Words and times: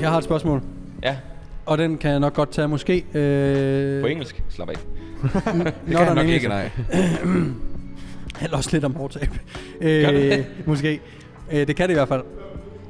Jeg 0.00 0.10
har 0.10 0.18
et 0.18 0.24
spørgsmål, 0.24 0.62
Ja, 1.02 1.16
og 1.66 1.78
den 1.78 1.98
kan 1.98 2.10
jeg 2.10 2.20
nok 2.20 2.34
godt 2.34 2.50
tage 2.50 2.68
måske. 2.68 3.04
Øh, 3.14 4.00
på 4.00 4.06
engelsk. 4.06 4.42
Slap 4.48 4.68
af. 4.68 4.74
det 5.22 5.64
Det 5.64 5.96
kan 5.96 6.06
jeg 6.06 6.14
nok 6.14 6.26
ikke, 6.26 6.48
nej. 6.48 6.70
Eller 8.42 8.56
også 8.56 8.70
lidt 8.72 8.84
om 8.84 8.96
overtab. 8.96 9.28
Øh, 9.80 10.44
måske. 10.66 11.00
Øh, 11.52 11.66
det 11.66 11.76
kan 11.76 11.88
det 11.88 11.94
i 11.94 11.96
hvert 11.96 12.08
fald. 12.08 12.22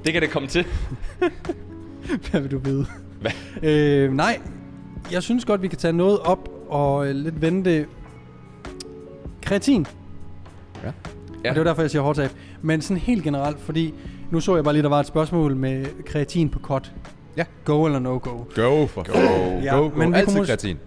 Det 0.04 0.12
kan 0.12 0.22
det 0.22 0.30
komme 0.30 0.48
til. 0.48 0.66
Hvad 2.30 2.40
vil 2.40 2.50
du 2.50 2.58
vide? 2.58 2.86
Hvad? 3.20 3.30
Øh, 3.62 4.12
nej, 4.12 4.38
jeg 5.12 5.22
synes 5.22 5.44
godt, 5.44 5.62
vi 5.62 5.68
kan 5.68 5.78
tage 5.78 5.92
noget 5.92 6.18
op 6.18 6.48
og 6.68 7.06
øh, 7.08 7.14
lidt 7.14 7.42
vente. 7.42 7.86
Kreatin. 9.42 9.86
Ja. 10.84 10.92
Ja. 11.44 11.50
Og 11.50 11.54
det 11.54 11.64
var 11.64 11.70
derfor, 11.70 11.82
jeg 11.82 11.90
siger 11.90 12.02
hårdtab. 12.02 12.30
Men 12.62 12.82
sådan 12.82 12.96
helt 12.96 13.24
generelt, 13.24 13.60
fordi 13.60 13.94
nu 14.30 14.40
så 14.40 14.54
jeg 14.54 14.64
bare 14.64 14.74
lige, 14.74 14.82
der 14.82 14.88
var 14.88 15.00
et 15.00 15.06
spørgsmål 15.06 15.56
med 15.56 15.86
kreatin 16.06 16.48
på 16.48 16.58
kort. 16.58 16.92
Ja. 17.36 17.44
Go 17.64 17.86
eller 17.86 17.98
no 17.98 18.10
go. 18.22 18.30
Go 18.54 18.86
for 18.86 19.02
go. 19.12 19.18
Ja, 19.62 19.74
Go, 19.76 19.82
go. 19.88 19.98
men 19.98 20.12
vi 20.12 20.16
Altid 20.18 20.34
kunne 20.34 20.42
mås- 20.42 20.46
kreatin. 20.46 20.78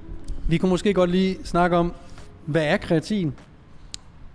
Vi 0.47 0.57
kunne 0.57 0.69
måske 0.69 0.93
godt 0.93 1.09
lige 1.11 1.37
snakke 1.43 1.77
om, 1.77 1.93
hvad 2.45 2.63
er 2.65 2.77
kreatin? 2.77 3.33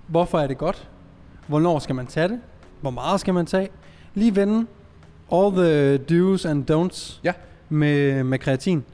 Hvorfor 0.07 0.39
er 0.39 0.47
det 0.47 0.59
godt? 0.59 0.89
Hvornår 1.47 1.79
skal 1.79 1.95
man 1.95 2.07
tage 2.07 2.29
det? 2.29 2.41
Hvor 2.81 2.91
meget 2.91 3.21
skal 3.21 3.35
man 3.35 3.47
tage? 3.47 3.69
Lige 4.15 4.37
vende 4.37 4.67
all 5.33 5.53
the 5.53 5.97
do's 5.99 6.49
and 6.49 6.71
don'ts 6.71 7.21
Ja. 7.25 7.33
med, 7.69 8.25
med 8.25 8.39
kreatin. 8.39 8.85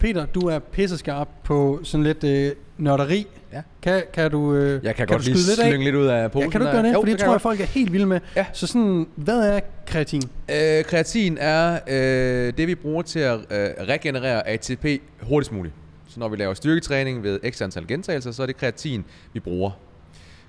Peter, 0.00 0.26
du 0.26 0.40
er 0.40 0.58
pisseskarp 0.58 1.28
på 1.44 1.80
sådan 1.82 2.04
lidt 2.04 2.24
øh, 2.24 2.52
nørderi. 2.78 3.26
Ja. 3.52 3.62
Kan, 3.82 4.02
kan 4.12 4.30
du 4.30 4.54
øh, 4.54 4.84
Jeg 4.84 4.94
kan, 4.94 5.06
du 5.06 5.12
godt 5.12 5.24
lige 5.24 5.38
skyde 5.38 5.50
lidt 5.50 5.60
af? 5.60 5.66
slynge 5.70 5.84
lidt 5.84 5.96
ud 5.96 6.06
af 6.06 6.30
posen. 6.32 6.46
Ja, 6.46 6.50
kan 6.50 6.60
du 6.60 6.66
gøre 6.66 6.82
det? 6.82 6.92
Jo, 6.94 7.00
Fordi 7.00 7.10
det, 7.10 7.18
kan 7.18 7.26
tror 7.26 7.32
jeg, 7.32 7.34
godt. 7.34 7.42
folk 7.42 7.60
er 7.60 7.64
helt 7.64 7.92
vilde 7.92 8.06
med. 8.06 8.20
Ja. 8.36 8.46
Så 8.52 8.66
sådan, 8.66 9.06
hvad 9.16 9.40
er 9.56 9.60
kreatin? 9.86 10.22
Øh, 10.50 10.84
kreatin 10.84 11.38
er 11.40 11.78
øh, 11.88 12.52
det, 12.58 12.66
vi 12.66 12.74
bruger 12.74 13.02
til 13.02 13.18
at 13.18 13.34
øh, 13.38 13.68
regenerere 13.88 14.48
ATP 14.48 14.86
hurtigst 15.22 15.52
muligt. 15.52 15.74
Så 16.08 16.20
når 16.20 16.28
vi 16.28 16.36
laver 16.36 16.54
styrketræning 16.54 17.22
ved 17.22 17.40
x 17.52 17.62
antal 17.62 17.86
gentagelser, 17.86 18.30
så 18.30 18.42
er 18.42 18.46
det 18.46 18.56
kreatin, 18.56 19.04
vi 19.32 19.40
bruger. 19.40 19.70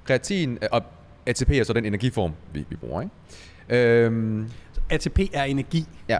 Kreatin, 0.04 0.58
øh, 0.62 0.68
og 0.72 0.84
ATP 1.26 1.50
er 1.52 1.64
så 1.64 1.74
den 1.74 1.86
energiform, 1.86 2.32
vi, 2.54 2.66
vi 2.70 2.76
bruger. 2.76 3.02
Ikke? 3.02 4.04
Øhm, 4.04 4.50
ATP 4.90 5.20
er 5.34 5.44
energi. 5.44 5.86
ja. 6.10 6.18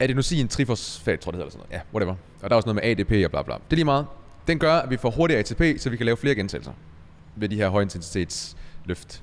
Adenosin 0.00 0.48
trifosfat, 0.48 1.20
tror 1.20 1.32
jeg 1.32 1.38
det 1.38 1.44
hedder, 1.44 1.44
eller 1.44 1.50
sådan 1.50 1.66
noget. 1.70 1.72
Ja, 1.72 1.94
whatever. 1.94 2.14
Og 2.42 2.50
der 2.50 2.54
er 2.54 2.56
også 2.56 2.66
noget 2.74 2.82
med 2.84 2.90
ADP 2.90 3.24
og 3.24 3.30
bla 3.30 3.42
bla. 3.42 3.54
Det 3.54 3.60
er 3.70 3.74
lige 3.74 3.84
meget. 3.84 4.06
Den 4.46 4.58
gør, 4.58 4.72
at 4.74 4.90
vi 4.90 4.96
får 4.96 5.10
hurtigere 5.10 5.38
ATP, 5.38 5.80
så 5.80 5.90
vi 5.90 5.96
kan 5.96 6.06
lave 6.06 6.16
flere 6.16 6.34
gentagelser 6.34 6.72
ved 7.36 7.48
de 7.48 7.56
her 7.56 7.68
højintensitetsløft. 7.68 9.22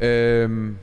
Øhm, 0.00 0.76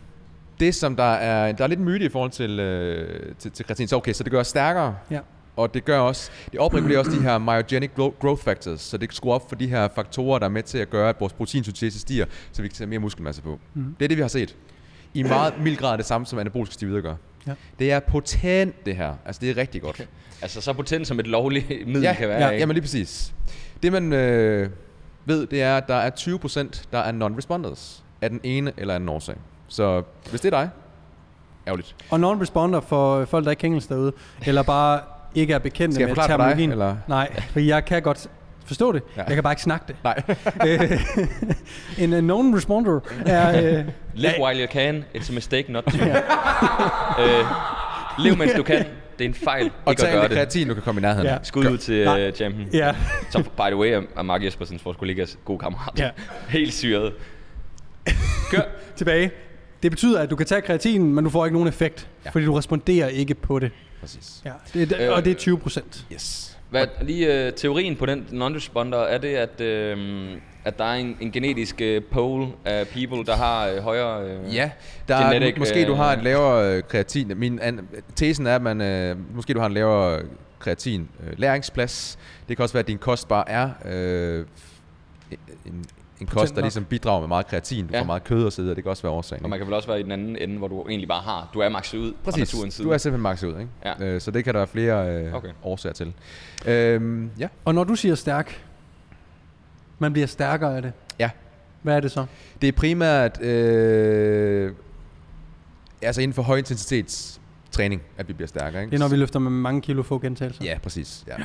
det 0.59 0.75
som 0.75 0.95
der 0.95 1.03
er, 1.13 1.51
der 1.51 1.63
er 1.63 1.67
lidt 1.67 1.79
myte 1.79 2.05
i 2.05 2.09
forhold 2.09 2.31
til, 2.31 2.59
øh, 2.59 3.35
til, 3.39 3.51
til 3.51 3.65
kreatin, 3.65 3.87
så 3.87 3.95
okay, 3.95 4.13
så 4.13 4.23
det 4.23 4.31
gør 4.31 4.39
os 4.39 4.47
stærkere, 4.47 4.95
Ja. 5.11 5.19
og 5.55 5.73
det 5.73 5.85
gør 5.85 5.99
også, 5.99 6.31
det 6.51 6.59
opregulerer 6.59 6.99
også 6.99 7.11
de 7.11 7.21
her 7.21 7.37
myogenic 7.37 7.91
gro- 7.95 8.15
growth 8.19 8.43
factors, 8.43 8.81
så 8.81 8.97
det 8.97 9.13
skruer 9.13 9.35
op 9.35 9.49
for 9.49 9.55
de 9.55 9.67
her 9.67 9.87
faktorer, 9.95 10.39
der 10.39 10.45
er 10.45 10.49
med 10.49 10.63
til 10.63 10.77
at 10.77 10.89
gøre, 10.89 11.09
at 11.09 11.15
vores 11.19 11.33
proteinsyntese 11.33 11.99
stiger, 11.99 12.25
så 12.51 12.61
vi 12.61 12.67
kan 12.67 12.75
tage 12.75 12.87
mere 12.87 12.99
muskelmasse 12.99 13.41
på. 13.41 13.59
Mhm. 13.73 13.95
Det 13.99 14.05
er 14.05 14.07
det, 14.09 14.17
vi 14.17 14.21
har 14.21 14.27
set. 14.29 14.55
I 15.13 15.23
meget 15.23 15.53
mild 15.61 15.77
grad 15.77 15.97
det 15.97 16.05
samme, 16.05 16.27
som 16.27 16.39
anaboliske 16.39 16.73
steroider 16.73 17.01
gør. 17.01 17.15
Ja. 17.47 17.53
Det 17.79 17.91
er 17.91 17.99
potent, 17.99 18.85
det 18.85 18.95
her. 18.95 19.13
Altså, 19.25 19.39
det 19.39 19.49
er 19.49 19.57
rigtig 19.57 19.81
godt. 19.81 19.95
Okay. 19.95 20.05
Altså, 20.41 20.61
så 20.61 20.73
potent 20.73 21.07
som 21.07 21.19
et 21.19 21.27
lovligt 21.27 21.69
middel 21.87 22.01
Ja, 22.01 22.13
kan 22.13 22.29
være. 22.29 22.39
ja, 22.41 22.49
ikke? 22.49 22.59
Jamen 22.59 22.73
lige 22.73 22.81
præcis. 22.81 23.33
Det 23.83 23.91
man 23.91 24.13
øh, 24.13 24.69
ved, 25.25 25.47
det 25.47 25.61
er, 25.61 25.77
at 25.77 25.87
der 25.87 25.95
er 25.95 26.09
20% 26.11 26.83
der 26.91 26.99
er 26.99 27.11
non-responders 27.11 28.03
af 28.21 28.29
den 28.29 28.39
ene 28.43 28.73
eller 28.77 28.95
anden 28.95 29.09
årsag. 29.09 29.35
Så 29.67 30.03
hvis 30.29 30.41
det 30.41 30.53
er 30.53 30.57
dig, 30.59 30.69
ærgerligt. 31.67 31.95
Og 32.09 32.19
non-responder 32.19 32.79
for 32.79 33.25
folk, 33.25 33.45
der 33.45 33.51
ikke 33.51 33.59
kan 33.59 33.67
engelsk 33.67 33.89
derude, 33.89 34.11
eller 34.45 34.63
bare 34.63 34.99
ikke 35.35 35.53
er 35.53 35.59
bekendte 35.59 35.99
jeg 35.99 36.07
med 36.07 36.15
for 36.15 36.21
dig, 36.21 36.29
terminologien. 36.29 36.71
eller? 36.71 36.95
Nej, 37.07 37.39
for 37.41 37.59
jeg 37.59 37.85
kan 37.85 38.01
godt 38.01 38.27
forstå 38.65 38.91
det. 38.91 39.03
Ja. 39.15 39.21
Ja. 39.21 39.27
Jeg 39.27 39.35
kan 39.35 39.43
bare 39.43 39.53
ikke 39.53 39.61
snakke 39.61 39.85
det. 39.87 39.95
Nej. 40.03 40.21
Øh, 40.67 40.99
en 41.97 42.13
uh, 42.13 42.19
non-responder 42.19 42.99
er... 43.25 43.79
Uh, 43.79 43.85
Live 44.13 44.33
while 44.41 44.61
you 44.63 44.71
can. 44.71 45.05
It's 45.15 45.31
a 45.31 45.33
mistake 45.33 45.71
not 45.71 45.83
to. 45.83 45.97
øh, 47.23 47.45
lev 48.19 48.37
mens 48.37 48.53
du 48.53 48.63
kan. 48.63 48.85
Det 49.19 49.25
er 49.25 49.29
en 49.29 49.33
fejl 49.33 49.65
og 49.85 49.91
ikke 49.91 50.03
at 50.03 50.05
tag 50.07 50.11
gøre 50.13 50.21
lidt 50.21 50.29
det. 50.29 50.37
kreatin, 50.37 50.67
du 50.67 50.73
kan 50.73 50.83
komme 50.83 50.99
i 50.99 51.01
nærheden. 51.01 51.27
Ja. 51.27 51.37
Skud 51.43 51.65
ud 51.65 51.77
til 51.77 52.07
uh, 52.07 52.35
champion. 52.35 52.69
ja. 52.73 52.95
Så 53.29 53.43
by 53.43 53.61
the 53.61 53.75
way 53.75 54.01
er 54.15 54.21
Mark 54.21 54.43
Jespersens, 54.43 54.85
vores 54.85 54.97
kollegas 54.97 55.37
gode 55.45 55.59
kammerat. 55.59 55.99
Ja. 55.99 56.09
Helt 56.59 56.73
syret. 56.73 57.13
Gør. 58.51 58.61
Tilbage. 58.95 59.31
Det 59.83 59.91
betyder, 59.91 60.21
at 60.21 60.29
du 60.29 60.35
kan 60.35 60.45
tage 60.45 60.61
kreatin, 60.61 61.13
men 61.13 61.23
du 61.23 61.29
får 61.29 61.45
ikke 61.45 61.53
nogen 61.53 61.67
effekt, 61.67 62.01
ja. 62.01 62.07
Ja. 62.25 62.29
fordi 62.29 62.45
du 62.45 62.53
responderer 62.53 63.07
ikke 63.07 63.35
på 63.35 63.59
det. 63.59 63.71
Præcis. 64.01 64.41
Ja. 64.45 64.51
det, 64.73 64.89
det 64.89 65.09
og 65.09 65.25
det 65.25 65.31
er 65.31 65.35
20 65.35 65.57
procent. 65.59 66.05
Yes. 66.13 66.54
Hvad, 66.77 67.05
lige 67.07 67.45
øh, 67.47 67.53
teorien 67.53 67.95
på 67.95 68.05
den 68.05 68.27
non-responder, 68.31 68.97
er 68.97 69.17
det, 69.17 69.35
at, 69.35 69.61
øh, 69.61 69.97
at 70.65 70.77
der 70.77 70.85
er 70.85 70.93
en, 70.93 71.17
en 71.21 71.31
genetisk 71.31 71.81
øh, 71.81 72.01
pool 72.11 72.47
af 72.65 72.87
people, 72.87 73.25
der 73.25 73.35
har 73.35 73.67
øh, 73.67 73.77
højere... 73.77 74.23
Øh, 74.23 74.55
Ja, 74.55 74.71
der 75.07 75.15
er, 75.15 75.33
Genetic, 75.33 75.57
måske 75.57 75.85
du 75.85 75.93
har 75.93 76.11
øh, 76.11 76.17
et 76.17 76.23
lavere 76.23 76.75
øh, 76.75 76.83
kreatin. 76.83 77.31
Min 77.35 77.59
an, 77.59 77.87
tesen 78.15 78.47
er, 78.47 78.55
at 78.55 78.61
man, 78.61 78.81
øh, 78.81 79.35
måske 79.35 79.53
du 79.53 79.59
har 79.59 79.67
en 79.67 79.73
lavere 79.73 80.21
kreatin 80.59 81.09
øh, 81.27 81.33
læringsplads. 81.39 82.19
Det 82.47 82.57
kan 82.57 82.63
også 82.63 82.73
være, 82.73 82.79
at 82.83 82.87
din 82.87 82.97
kost 82.97 83.27
bare 83.27 83.49
er 83.49 83.69
øh, 83.85 84.45
en, 85.65 85.85
en 86.21 86.27
kost, 86.27 86.55
der 86.55 86.61
ligesom 86.61 86.85
bidrager 86.85 87.19
med 87.19 87.27
meget 87.27 87.47
kreatin. 87.47 87.87
Du 87.87 87.93
Ja. 87.93 87.99
får 88.01 88.05
meget 88.05 88.23
kød 88.23 88.45
og 88.45 88.53
så 88.53 88.61
videre. 88.61 88.75
Det 88.75 88.83
kan 88.83 88.89
også 88.89 89.03
være 89.03 89.11
årsagen. 89.11 89.43
Og 89.43 89.49
man 89.49 89.59
kan 89.59 89.65
vel 89.67 89.73
også 89.75 89.87
være 89.87 89.99
i 89.99 90.03
den 90.03 90.11
anden 90.11 90.37
ende, 90.37 90.57
hvor 90.57 90.67
du 90.67 90.87
egentlig 90.87 91.07
bare 91.07 91.21
har... 91.21 91.49
Du 91.53 91.59
er 91.59 91.69
makset 91.69 91.97
ud 91.97 92.13
fra 92.23 92.31
Præcis. 92.31 92.53
naturens 92.53 92.73
side. 92.73 92.87
Du 92.87 92.91
er 92.93 92.97
simpelthen 92.97 93.21
makset 93.23 93.47
ud, 93.47 93.53
ikke? 93.59 93.69
Ja. 93.85 94.05
Øh, 94.05 94.21
så 94.21 94.31
det 94.31 94.43
kan 94.43 94.53
der 94.53 94.59
være 94.59 94.67
flere 94.67 95.23
øh, 95.25 95.33
Okay. 95.33 95.49
årsager 95.63 95.93
til. 95.93 96.13
Øhm, 96.65 97.29
ja. 97.39 97.47
Og 97.65 97.75
når 97.75 97.83
du 97.83 97.95
siger 97.95 98.15
stærk, 98.15 98.63
man 99.99 100.13
bliver 100.13 100.27
stærkere 100.27 100.75
af 100.75 100.81
det. 100.81 100.93
Ja. 101.19 101.29
Hvad 101.81 101.95
er 101.95 101.99
det 101.99 102.11
så? 102.11 102.25
Det 102.61 102.67
er 102.67 102.71
primært 102.71 103.41
øh, 103.41 104.71
altså 106.01 106.21
inden 106.21 106.33
for 106.35 106.41
højintensitets 106.41 107.41
træning, 107.71 108.01
at 108.17 108.27
vi 108.27 108.33
bliver 108.33 108.47
stærkere. 108.47 108.81
Ikke? 108.81 108.91
Det 108.91 108.95
er, 108.97 108.99
når 108.99 109.07
vi 109.09 109.15
løfter 109.15 109.39
med 109.39 109.51
mange 109.51 109.81
kilo 109.81 110.03
få 110.03 110.19
gentagelser. 110.19 110.63
Ja, 110.65 110.77
præcis. 110.83 111.25
Ja. 111.27 111.35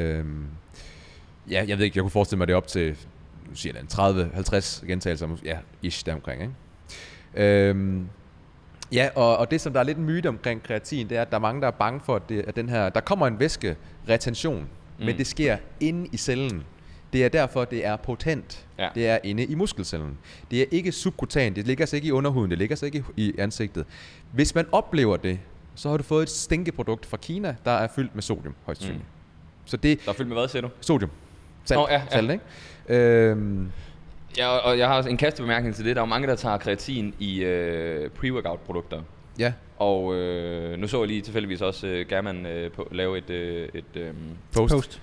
Øhm, 0.00 0.44
ja, 1.50 1.64
jeg 1.68 1.78
ved 1.78 1.84
ikke, 1.84 1.96
jeg 1.98 2.02
kunne 2.02 2.10
forestille 2.10 2.38
mig 2.38 2.46
det 2.48 2.56
op 2.56 2.66
til 2.66 2.96
nu 3.48 3.54
siger 3.54 3.74
jeg 3.74 3.84
30-50 4.54 4.86
gentagelser, 4.86 5.28
ja, 5.44 5.58
ish 5.82 6.06
deromkring, 6.06 6.42
ikke? 6.42 6.54
Øhm, 7.68 8.08
ja, 8.92 9.08
og, 9.14 9.36
og 9.36 9.50
det 9.50 9.60
som 9.60 9.72
der 9.72 9.80
er 9.80 9.84
lidt 9.84 9.98
en 9.98 10.04
myte 10.04 10.28
omkring 10.28 10.62
kreatin, 10.62 11.08
det 11.08 11.16
er, 11.18 11.22
at 11.22 11.30
der 11.30 11.36
er 11.36 11.40
mange, 11.40 11.60
der 11.60 11.66
er 11.66 11.70
bange 11.70 12.00
for, 12.04 12.16
at, 12.16 12.28
det, 12.28 12.44
at 12.48 12.56
den 12.56 12.68
her, 12.68 12.88
der 12.88 13.00
kommer 13.00 13.26
en 13.26 13.40
væske-retention, 13.40 14.60
mm. 14.98 15.04
men 15.06 15.18
det 15.18 15.26
sker 15.26 15.56
inde 15.80 16.08
i 16.12 16.16
cellen. 16.16 16.64
Det 17.12 17.24
er 17.24 17.28
derfor, 17.28 17.64
det 17.64 17.86
er 17.86 17.96
potent. 17.96 18.66
Ja. 18.78 18.88
Det 18.94 19.08
er 19.08 19.18
inde 19.24 19.44
i 19.44 19.54
muskelcellen. 19.54 20.18
Det 20.50 20.62
er 20.62 20.66
ikke 20.70 20.92
subkutan, 20.92 21.54
det 21.56 21.66
ligger 21.66 21.86
sig 21.86 21.96
ikke 21.96 22.08
i 22.08 22.12
underhuden, 22.12 22.50
det 22.50 22.58
ligger 22.58 22.76
sig 22.76 22.86
ikke 22.86 23.04
i 23.16 23.34
ansigtet. 23.38 23.86
Hvis 24.32 24.54
man 24.54 24.66
oplever 24.72 25.16
det, 25.16 25.38
så 25.74 25.88
har 25.90 25.96
du 25.96 26.02
fået 26.02 26.22
et 26.22 26.30
stinkeprodukt 26.30 27.06
fra 27.06 27.16
Kina, 27.16 27.56
der 27.64 27.70
er 27.70 27.88
fyldt 27.94 28.14
med 28.14 28.22
sodium, 28.22 28.54
højst 28.66 28.80
sandsynligt. 28.80 29.04
Mm. 29.08 29.12
Så 29.64 29.76
det 29.76 30.00
Der 30.04 30.10
er 30.10 30.14
fyldt 30.16 30.28
med 30.28 30.36
hvad, 30.36 30.48
siger 30.48 30.62
du? 30.62 30.68
sodium. 30.80 31.10
Salt, 31.68 31.78
Nå, 31.78 31.86
ja, 31.90 31.94
ja. 31.94 32.00
salt 32.10 32.30
ikke? 32.30 32.44
Øhm, 32.88 33.72
Ja, 34.38 34.48
og- 34.48 34.78
jeg 34.78 34.88
har 34.88 34.96
også 34.96 35.10
en 35.10 35.16
kastebemærkning 35.16 35.74
til 35.74 35.84
det. 35.84 35.96
Der 35.96 36.02
er 36.02 36.06
jo 36.06 36.08
mange, 36.10 36.28
der 36.28 36.34
tager 36.36 36.58
kreatin 36.58 37.14
i 37.18 37.44
øh, 37.44 38.10
pre-workout-produkter. 38.10 39.02
ja, 39.38 39.52
Og 39.78 40.14
øh, 40.14 40.78
nu 40.78 40.86
så 40.86 40.98
jeg 41.00 41.08
lige 41.08 41.22
tilfældigvis 41.22 41.60
også 41.62 41.86
øh, 41.86 42.06
German 42.08 42.46
øh, 42.46 42.70
på, 42.72 42.88
lave 42.92 43.18
et, 43.18 43.30
øh, 43.30 43.68
et 43.74 43.84
øh, 43.96 44.10
post. 44.54 44.74
Post. 44.74 45.00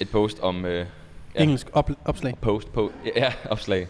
et 0.00 0.08
post 0.10 0.40
om... 0.40 0.64
Øh, 0.64 0.86
Ja. 1.34 1.42
Engelsk 1.42 1.66
op, 1.72 1.90
opslag. 2.04 2.34
Post, 2.40 2.72
på, 2.72 2.92
ja, 3.16 3.32
opslag. 3.50 3.86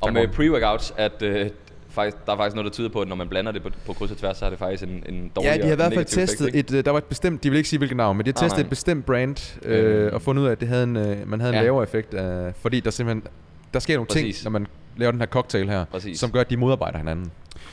Om 0.00 0.16
uh, 0.16 0.22
pre-workouts, 0.22 0.92
at 0.96 1.22
uh, 1.22 1.46
faktisk, 1.90 2.16
der 2.26 2.32
er 2.32 2.36
faktisk 2.36 2.54
noget, 2.54 2.64
der 2.64 2.74
tyder 2.74 2.88
på, 2.88 3.00
at 3.00 3.08
når 3.08 3.16
man 3.16 3.28
blander 3.28 3.52
det 3.52 3.62
på, 3.62 3.70
på 3.86 3.92
kryds 3.92 4.10
og 4.10 4.16
tværs, 4.16 4.36
så 4.36 4.46
er 4.46 4.50
det 4.50 4.58
faktisk 4.58 4.82
en, 4.82 5.04
en 5.08 5.32
dårlig 5.36 5.48
Ja, 5.48 5.56
de 5.56 5.62
har 5.62 5.72
i 5.72 5.76
hvert 5.76 5.94
fald 5.94 6.04
testet 6.04 6.48
effekt, 6.48 6.72
et, 6.72 6.84
der 6.84 6.90
var 6.90 6.98
et 6.98 7.04
bestemt, 7.04 7.42
de 7.42 7.50
vil 7.50 7.56
ikke 7.56 7.68
sige 7.68 7.78
hvilket 7.78 7.96
navn, 7.96 8.16
men 8.16 8.26
de 8.26 8.32
har 8.36 8.40
testet 8.40 8.58
ah, 8.58 8.64
et 8.64 8.70
bestemt 8.70 9.06
brand, 9.06 9.58
øh, 9.62 10.06
øh, 10.06 10.12
og 10.12 10.22
fundet 10.22 10.42
ud 10.42 10.46
af, 10.46 10.52
at 10.52 10.60
det 10.60 10.68
havde 10.68 10.84
en, 10.84 10.96
øh, 10.96 11.28
man 11.28 11.40
havde 11.40 11.52
ja. 11.52 11.58
en 11.58 11.64
lavere 11.64 11.82
effekt, 11.82 12.14
øh, 12.14 12.52
fordi 12.60 12.80
der 12.80 12.90
simpelthen, 12.90 13.22
der 13.74 13.80
sker 13.80 13.94
nogle 13.94 14.06
Præcis. 14.06 14.36
ting, 14.36 14.44
når 14.44 14.50
man 14.50 14.66
laver 14.96 15.10
den 15.10 15.20
her 15.20 15.26
cocktail 15.26 15.68
her, 15.68 15.84
Præcis. 15.84 16.18
som 16.18 16.30
gør, 16.30 16.40
at 16.40 16.50
de 16.50 16.56
modarbejder 16.56 16.98
hinanden. 16.98 17.30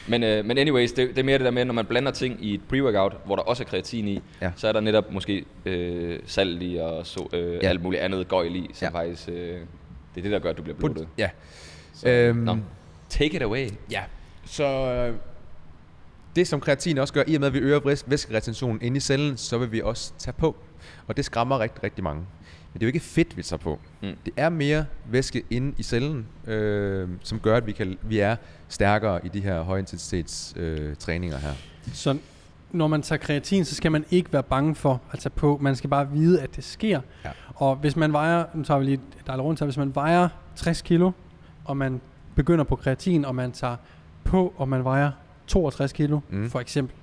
Men, 0.07 0.23
øh, 0.23 0.45
men 0.45 0.57
anyways, 0.57 0.91
det, 0.91 1.09
det 1.09 1.18
er 1.18 1.23
mere 1.23 1.38
det 1.38 1.45
der 1.45 1.51
med, 1.51 1.65
når 1.65 1.73
man 1.73 1.85
blander 1.85 2.11
ting 2.11 2.45
i 2.45 2.53
et 2.53 2.61
pre-workout, 2.73 3.25
hvor 3.25 3.35
der 3.35 3.44
også 3.44 3.63
er 3.63 3.68
kreatin 3.68 4.07
i, 4.07 4.21
ja. 4.41 4.51
så 4.56 4.68
er 4.68 4.71
der 4.71 4.79
netop 4.79 5.11
måske 5.11 5.45
øh, 5.65 6.19
salt 6.25 6.63
i 6.63 6.77
og 6.81 7.07
så, 7.07 7.27
øh, 7.33 7.53
ja. 7.63 7.69
alt 7.69 7.83
muligt 7.83 8.01
andet 8.01 8.27
gøjl 8.27 8.56
i, 8.56 8.69
som 8.73 8.85
ja. 8.85 9.00
faktisk, 9.00 9.29
øh, 9.29 9.35
det 9.35 9.61
er 10.18 10.21
det, 10.21 10.31
der 10.31 10.39
gør, 10.39 10.50
at 10.50 10.57
du 10.57 10.63
bliver 10.63 10.77
blodet. 10.77 11.07
Ja. 11.18 11.29
Så, 11.94 12.09
øhm, 12.09 12.38
no. 12.38 12.56
Take 13.10 13.36
it 13.36 13.42
away. 13.42 13.69
Ja. 13.92 14.04
Så 14.46 14.63
øh, 14.63 15.16
det, 16.36 16.48
som 16.48 16.60
kreatin 16.60 16.98
også 16.98 17.13
gør, 17.13 17.24
i 17.28 17.36
og 17.36 17.40
med, 17.40 17.48
at 17.48 17.54
vi 17.54 17.60
øger 17.60 18.02
væskeretentionen 18.07 18.81
inde 18.81 18.98
i 18.98 19.00
cellen, 19.00 19.38
så 19.38 19.57
vil 19.57 19.72
vi 19.72 19.81
også 19.81 20.13
tage 20.18 20.34
på. 20.34 20.56
Og 21.07 21.18
det 21.18 21.25
skræmmer 21.25 21.60
rigtig, 21.60 21.84
rigtig 21.84 22.04
mange. 22.04 22.22
Men 22.74 22.80
det 22.80 22.81
er 22.81 22.86
jo 22.86 22.88
ikke 22.88 23.00
fedt, 23.00 23.38
vi 23.38 23.44
tager 23.44 23.57
på. 23.57 23.80
Mm. 24.02 24.16
Det 24.25 24.34
er 24.38 24.50
mere 24.50 24.86
væske 25.06 25.44
inde 25.50 25.75
i 25.78 25.84
cellen, 25.84 26.28
øh, 26.48 27.10
som 27.24 27.40
gør, 27.40 27.57
at 27.57 27.68
vi, 27.68 27.72
kan, 27.72 27.98
vi 28.02 28.19
er 28.19 28.36
stærkere 28.68 29.25
i 29.25 29.30
de 29.30 29.42
her 29.42 29.62
højintensitets 29.62 30.54
øh, 30.57 30.96
træninger 30.96 31.38
her. 31.38 31.54
Så 31.94 32.18
når 32.72 32.88
man 32.88 33.02
tager 33.02 33.19
kreatin, 33.19 33.66
så 33.66 33.75
skal 33.75 33.92
man 33.92 34.06
ikke 34.12 34.34
være 34.34 34.44
bange 34.44 34.75
for 34.75 35.02
at 35.12 35.19
tage 35.19 35.30
på. 35.30 35.57
Man 35.62 35.75
skal 35.75 35.90
bare 35.90 36.12
vide, 36.12 36.42
at 36.42 36.56
det 36.56 36.63
sker. 36.63 37.02
Ja. 37.25 37.31
Og 37.56 37.75
hvis 37.75 37.96
man 37.96 38.13
vejer, 38.13 38.46
nu 38.54 38.63
tager 38.63 38.80
vi 38.80 38.86
lige 38.86 39.00
der 39.28 39.38
rundt, 39.38 39.62
hvis 39.62 39.78
man 39.78 39.96
vejer 39.96 40.30
60 40.56 40.81
kilo, 40.81 41.12
og 41.66 41.78
man 41.78 42.02
begynder 42.35 42.63
på 42.63 42.75
kreatin, 42.75 43.25
og 43.25 43.35
man 43.35 43.51
tager 43.51 43.75
på, 44.23 44.53
og 44.57 44.69
man 44.69 44.83
vejer 44.83 45.11
62 45.47 45.93
kilo, 45.93 46.19
mm. 46.29 46.49
for 46.49 46.59
eksempel, 46.59 46.95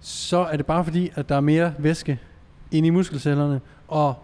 så 0.00 0.38
er 0.38 0.56
det 0.56 0.66
bare 0.66 0.84
fordi, 0.84 1.10
at 1.14 1.28
der 1.28 1.36
er 1.36 1.40
mere 1.40 1.74
væske 1.78 2.20
inde 2.70 2.86
i 2.86 2.90
muskelcellerne, 2.90 3.60
og 3.88 4.14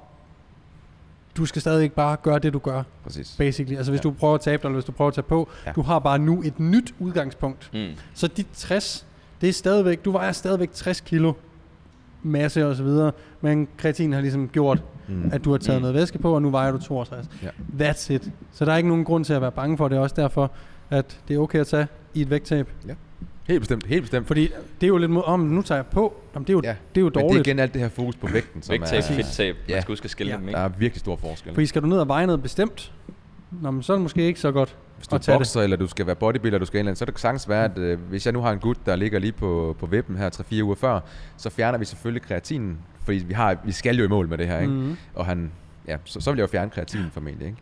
du 1.37 1.47
skal 1.47 1.61
stadig 1.61 1.93
bare 1.93 2.17
gøre 2.23 2.39
det, 2.39 2.53
du 2.53 2.59
gør. 2.59 2.83
Præcis. 3.05 3.35
Basically. 3.39 3.77
Altså 3.77 3.93
hvis 3.93 3.99
ja. 3.99 4.03
du 4.03 4.11
prøver 4.11 4.35
at 4.35 4.41
tabe 4.41 4.63
dig, 4.63 4.69
eller 4.69 4.77
hvis 4.77 4.85
du 4.85 4.93
prøver 4.93 5.09
at 5.09 5.15
tage 5.15 5.23
på, 5.23 5.49
ja. 5.67 5.73
du 5.73 5.83
har 5.83 5.99
bare 5.99 6.19
nu 6.19 6.43
et 6.43 6.61
nyt 6.61 6.95
udgangspunkt. 6.99 7.71
Mm. 7.75 7.89
Så 8.15 8.27
dit 8.27 8.47
60, 8.55 9.07
det 9.41 9.49
er 9.49 9.53
stadigvæk, 9.53 10.05
du 10.05 10.11
vejer 10.11 10.33
stadigvæk 10.33 10.73
60 10.73 11.01
kilo 11.01 11.33
masse 12.23 12.67
og 12.67 12.77
så 12.77 12.83
videre, 12.83 13.13
men 13.41 13.69
kreatin 13.77 14.13
har 14.13 14.21
ligesom 14.21 14.49
gjort, 14.49 14.83
mm. 15.09 15.31
at 15.33 15.45
du 15.45 15.51
har 15.51 15.59
taget 15.59 15.79
mm. 15.79 15.83
noget 15.83 15.95
væske 15.95 16.19
på, 16.19 16.35
og 16.35 16.43
nu 16.43 16.51
vejer 16.51 16.73
du 16.73 16.79
62. 16.79 17.27
Ja. 17.43 17.49
That's 17.79 18.13
it. 18.13 18.31
Så 18.53 18.65
der 18.65 18.73
er 18.73 18.77
ikke 18.77 18.89
nogen 18.89 19.05
grund 19.05 19.25
til 19.25 19.33
at 19.33 19.43
være 19.43 19.53
bange 19.53 19.77
for 19.77 19.89
det. 19.89 19.97
er 19.97 20.01
også 20.01 20.17
derfor, 20.19 20.53
at 20.91 21.21
det 21.29 21.35
er 21.35 21.39
okay 21.39 21.61
at 21.61 21.67
tage 21.67 21.87
i 22.15 22.21
et 22.23 22.31
vægttab. 22.31 22.69
Ja. 22.89 22.95
Helt 23.49 23.61
bestemt, 23.61 23.87
helt 23.87 24.03
bestemt. 24.03 24.27
Fordi 24.27 24.43
det 24.81 24.87
er 24.87 24.89
jo 24.89 24.97
lidt 24.97 25.11
mod, 25.11 25.23
om 25.25 25.41
nu 25.41 25.63
tager 25.63 25.79
jeg 25.79 25.87
på, 25.87 26.15
jamen 26.35 26.47
det 26.47 26.53
er 26.53 26.55
jo, 26.55 26.61
ja. 26.65 26.75
det 26.95 27.01
er 27.01 27.05
jo 27.05 27.09
dårligt. 27.09 27.27
Men 27.27 27.39
det 27.39 27.47
er 27.47 27.51
igen 27.51 27.59
alt 27.59 27.75
det 27.75 27.83
her 27.83 27.89
fokus 27.89 28.17
på 28.17 28.27
vægten. 28.27 28.63
Som 28.63 28.73
Vægttab, 28.73 28.99
er, 28.99 29.03
fedttab, 29.03 29.57
ja. 29.69 29.75
man 29.75 29.83
skal 29.83 29.93
huske 29.93 30.05
at 30.05 30.11
skille 30.11 30.33
ja. 30.33 30.39
dem, 30.39 30.49
ikke? 30.49 30.59
Der 30.59 30.65
er 30.65 30.69
virkelig 30.69 31.01
stor 31.01 31.17
forskel. 31.17 31.55
Fordi 31.55 31.67
skal 31.67 31.83
du 31.83 31.87
ned 31.87 31.99
og 31.99 32.09
veje 32.09 32.27
noget 32.27 32.43
bestemt, 32.43 32.93
Nå, 33.51 33.71
men 33.71 33.83
så 33.83 33.93
er 33.93 33.97
det 33.97 34.03
måske 34.03 34.23
ikke 34.23 34.41
så 34.41 34.53
godt 34.53 34.77
Hvis 35.01 35.09
du 35.09 35.17
er 35.17 35.39
bokser, 35.39 35.61
eller 35.61 35.77
du 35.77 35.87
skal 35.87 36.07
være 36.07 36.17
bodybuilder, 36.17 36.59
du 36.59 36.65
skal 36.65 36.87
ind, 36.87 36.97
så 36.97 37.05
er 37.05 37.07
det 37.07 37.21
sagtens 37.21 37.49
være, 37.49 37.65
at 37.65 37.79
øh, 37.79 38.01
hvis 38.01 38.27
jeg 38.27 38.33
nu 38.33 38.41
har 38.41 38.53
en 38.53 38.59
gut, 38.59 38.77
der 38.87 38.97
ligger 38.97 39.19
lige 39.19 39.33
på, 39.33 39.77
på 39.79 39.87
vippen 39.87 40.17
her 40.17 40.31
3-4 40.31 40.63
uger 40.63 40.75
før, 40.75 41.01
så 41.37 41.51
fjerner 41.51 41.79
vi 41.79 41.85
selvfølgelig 41.85 42.23
kreatinen, 42.23 42.79
fordi 43.05 43.19
vi, 43.19 43.33
har, 43.35 43.57
vi 43.65 43.73
skal 43.73 43.97
jo 43.97 44.05
i 44.05 44.09
mål 44.09 44.29
med 44.29 44.39
det 44.39 44.47
her, 44.47 44.61
ikke? 44.61 44.73
Mm. 44.73 44.97
Og 45.15 45.27
han, 45.27 45.53
ja, 45.89 45.97
så, 46.05 46.21
så 46.21 46.31
vil 46.31 46.39
jeg 46.39 46.43
jo 46.43 46.47
fjerne 46.47 46.71
kreatinen 46.71 47.11
formentlig, 47.11 47.47
ikke? 47.47 47.59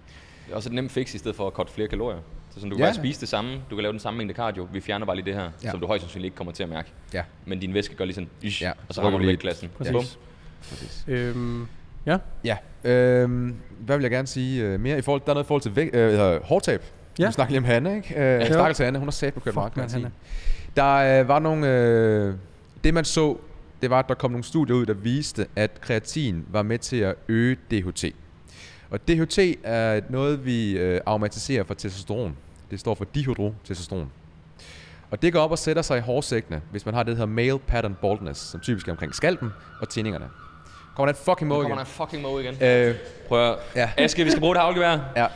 Det 0.46 0.52
er 0.52 0.56
også 0.56 0.68
et 0.68 0.74
nemt 0.74 0.92
fix 0.92 1.14
i 1.14 1.18
stedet 1.18 1.36
for 1.36 1.46
at 1.46 1.52
korte 1.52 1.72
flere 1.72 1.88
kalorier. 1.88 2.18
Så 2.50 2.54
sådan, 2.54 2.70
du 2.70 2.76
kan 2.76 2.84
ja. 2.84 2.86
bare 2.86 2.94
spise 2.94 3.20
det 3.20 3.28
samme, 3.28 3.52
du 3.70 3.76
kan 3.76 3.82
lave 3.82 3.92
den 3.92 4.00
samme 4.00 4.18
mængde 4.18 4.34
cardio, 4.34 4.68
vi 4.72 4.80
fjerner 4.80 5.06
bare 5.06 5.16
lige 5.16 5.26
det 5.26 5.34
her, 5.34 5.50
ja. 5.64 5.70
som 5.70 5.80
du 5.80 5.86
højst 5.86 6.02
sandsynligt 6.02 6.24
ikke 6.24 6.36
kommer 6.36 6.52
til 6.52 6.62
at 6.62 6.68
mærke. 6.68 6.92
Ja. 7.14 7.22
Men 7.46 7.60
din 7.60 7.74
væske 7.74 7.94
gør 7.94 8.04
lige 8.04 8.14
sådan, 8.14 8.28
ish, 8.42 8.62
ja. 8.62 8.72
og 8.88 8.94
så 8.94 9.02
rammer 9.02 9.18
du 9.18 9.24
lige 9.24 9.36
klassen. 9.36 9.70
Præcis. 9.78 9.94
Ja. 9.94 10.00
Præcis. 10.70 11.04
Øhm, 11.08 11.66
ja. 12.06 12.18
Ja. 12.44 12.56
Øhm, 12.84 13.56
hvad 13.78 13.96
vil 13.96 14.02
jeg 14.02 14.10
gerne 14.10 14.28
sige 14.28 14.74
uh, 14.74 14.80
mere? 14.80 14.98
I 14.98 15.02
forhold, 15.02 15.22
der 15.24 15.30
er 15.30 15.34
noget 15.34 15.44
i 15.44 15.46
forhold 15.46 15.62
til 15.62 15.76
væk, 15.76 15.90
øh, 15.92 16.42
hårdtab. 16.42 16.82
Ja. 17.18 17.26
Vi 17.26 17.32
snakker 17.32 17.52
lige 17.52 17.58
om 17.58 17.64
Hanne, 17.64 17.96
ikke? 17.96 18.08
Uh, 18.14 18.20
ja. 18.20 18.46
Stakkels 18.46 18.76
til 18.76 18.84
Hanne, 18.84 18.98
hun 18.98 19.08
har 19.08 19.12
sat 19.12 19.34
på 19.34 19.40
kørt 19.40 19.54
meget 19.54 19.74
kreatin. 19.74 20.06
Der 20.76 21.20
uh, 21.22 21.28
var 21.28 21.38
nogle... 21.38 22.28
Uh, 22.28 22.34
det 22.84 22.94
man 22.94 23.04
så, 23.04 23.36
det 23.82 23.90
var, 23.90 23.98
at 23.98 24.08
der 24.08 24.14
kom 24.14 24.30
nogle 24.30 24.44
studier 24.44 24.76
ud, 24.76 24.86
der 24.86 24.94
viste, 24.94 25.46
at 25.56 25.80
kreatin 25.80 26.44
var 26.50 26.62
med 26.62 26.78
til 26.78 26.96
at 26.96 27.14
øge 27.28 27.56
DHT. 27.70 28.04
Og 28.90 29.08
DHT 29.08 29.38
er 29.64 30.00
noget, 30.08 30.44
vi 30.44 30.78
øh, 30.78 31.00
aromatiserer 31.06 31.64
for 31.64 31.74
testosteron. 31.74 32.36
Det 32.70 32.80
står 32.80 32.94
for 32.94 33.04
dihydrotestosteron. 33.04 34.10
Og 35.10 35.22
det 35.22 35.32
går 35.32 35.40
op 35.40 35.50
og 35.50 35.58
sætter 35.58 35.82
sig 35.82 35.98
i 35.98 36.00
hårsækkene, 36.00 36.60
hvis 36.70 36.86
man 36.86 36.94
har 36.94 37.02
det, 37.02 37.10
der 37.10 37.16
hedder 37.16 37.34
male 37.34 37.58
pattern 37.58 37.96
baldness, 38.02 38.40
som 38.40 38.60
typisk 38.60 38.88
er 38.88 38.92
omkring 38.92 39.14
skalpen 39.14 39.50
og 39.80 39.88
tændingerne. 39.88 40.26
Kommer 40.96 41.12
der 41.12 41.18
en 41.18 41.24
fucking 41.24 41.48
måge 41.48 41.60
igen? 41.60 41.70
Kommer 41.70 41.84
der 41.84 41.90
en 41.90 42.08
fucking 42.08 42.22
måge 42.22 42.42
igen? 42.42 42.62
Øh, 42.62 42.94
Prøv 43.28 43.50
at... 43.50 43.58
Ja. 43.76 43.90
Aske, 43.96 44.24
vi 44.24 44.30
skal 44.30 44.40
bruge 44.40 44.54
det 44.54 44.62
havlgevær. 44.62 44.98
Ja. 45.16 45.26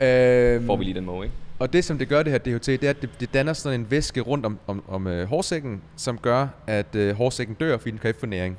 Øh, 0.00 0.66
Får 0.66 0.76
vi 0.76 0.84
lige 0.84 0.94
den 0.94 1.04
måge, 1.04 1.24
ikke? 1.24 1.36
Og 1.58 1.72
det, 1.72 1.84
som 1.84 1.98
det 1.98 2.08
gør, 2.08 2.22
det 2.22 2.32
her 2.32 2.38
DHT, 2.38 2.66
det 2.66 2.84
er, 2.84 2.90
at 2.90 3.02
det, 3.02 3.10
det 3.20 3.34
danner 3.34 3.52
sådan 3.52 3.80
en 3.80 3.90
væske 3.90 4.20
rundt 4.20 4.46
om, 4.46 4.58
om, 4.66 4.82
om 4.88 5.06
uh, 5.06 5.22
hårsækken, 5.22 5.82
som 5.96 6.18
gør, 6.18 6.46
at 6.66 6.94
uh, 6.94 7.10
hårsækken 7.10 7.56
dør, 7.60 7.78
fordi 7.78 7.90
den 7.90 7.98
kan 7.98 8.08
ikke 8.08 8.20
få 8.20 8.26
næring. 8.26 8.58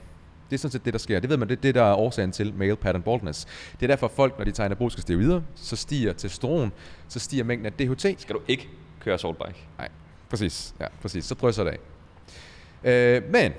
Det 0.49 0.57
er 0.57 0.59
sådan 0.59 0.71
set 0.71 0.85
det, 0.85 0.93
der 0.93 0.99
sker. 0.99 1.19
Det 1.19 1.29
ved 1.29 1.37
man, 1.37 1.49
det 1.49 1.57
er 1.57 1.61
det, 1.61 1.75
der 1.75 1.83
er 1.83 1.93
årsagen 1.93 2.31
til 2.31 2.53
male 2.53 2.75
pattern 2.75 3.03
baldness. 3.03 3.45
Det 3.71 3.83
er 3.83 3.87
derfor, 3.87 4.07
at 4.07 4.13
folk, 4.15 4.37
når 4.37 4.45
de 4.45 4.51
tager 4.51 4.65
anaboliske 4.65 5.01
steroider, 5.01 5.41
så 5.55 5.75
stiger 5.75 6.13
testosteron, 6.13 6.71
så 7.07 7.19
stiger 7.19 7.43
mængden 7.43 7.65
af 7.65 7.73
DHT. 7.73 8.21
Skal 8.21 8.35
du 8.35 8.41
ikke 8.47 8.69
køre 8.99 9.17
saltbike? 9.17 9.67
Nej, 9.77 9.87
præcis. 10.29 10.73
Ja, 10.79 10.85
præcis. 11.01 11.25
Så 11.25 11.35
drysser 11.35 11.63
det 11.63 11.71
af. 11.71 13.17
Øh, 13.17 13.31
men, 13.31 13.51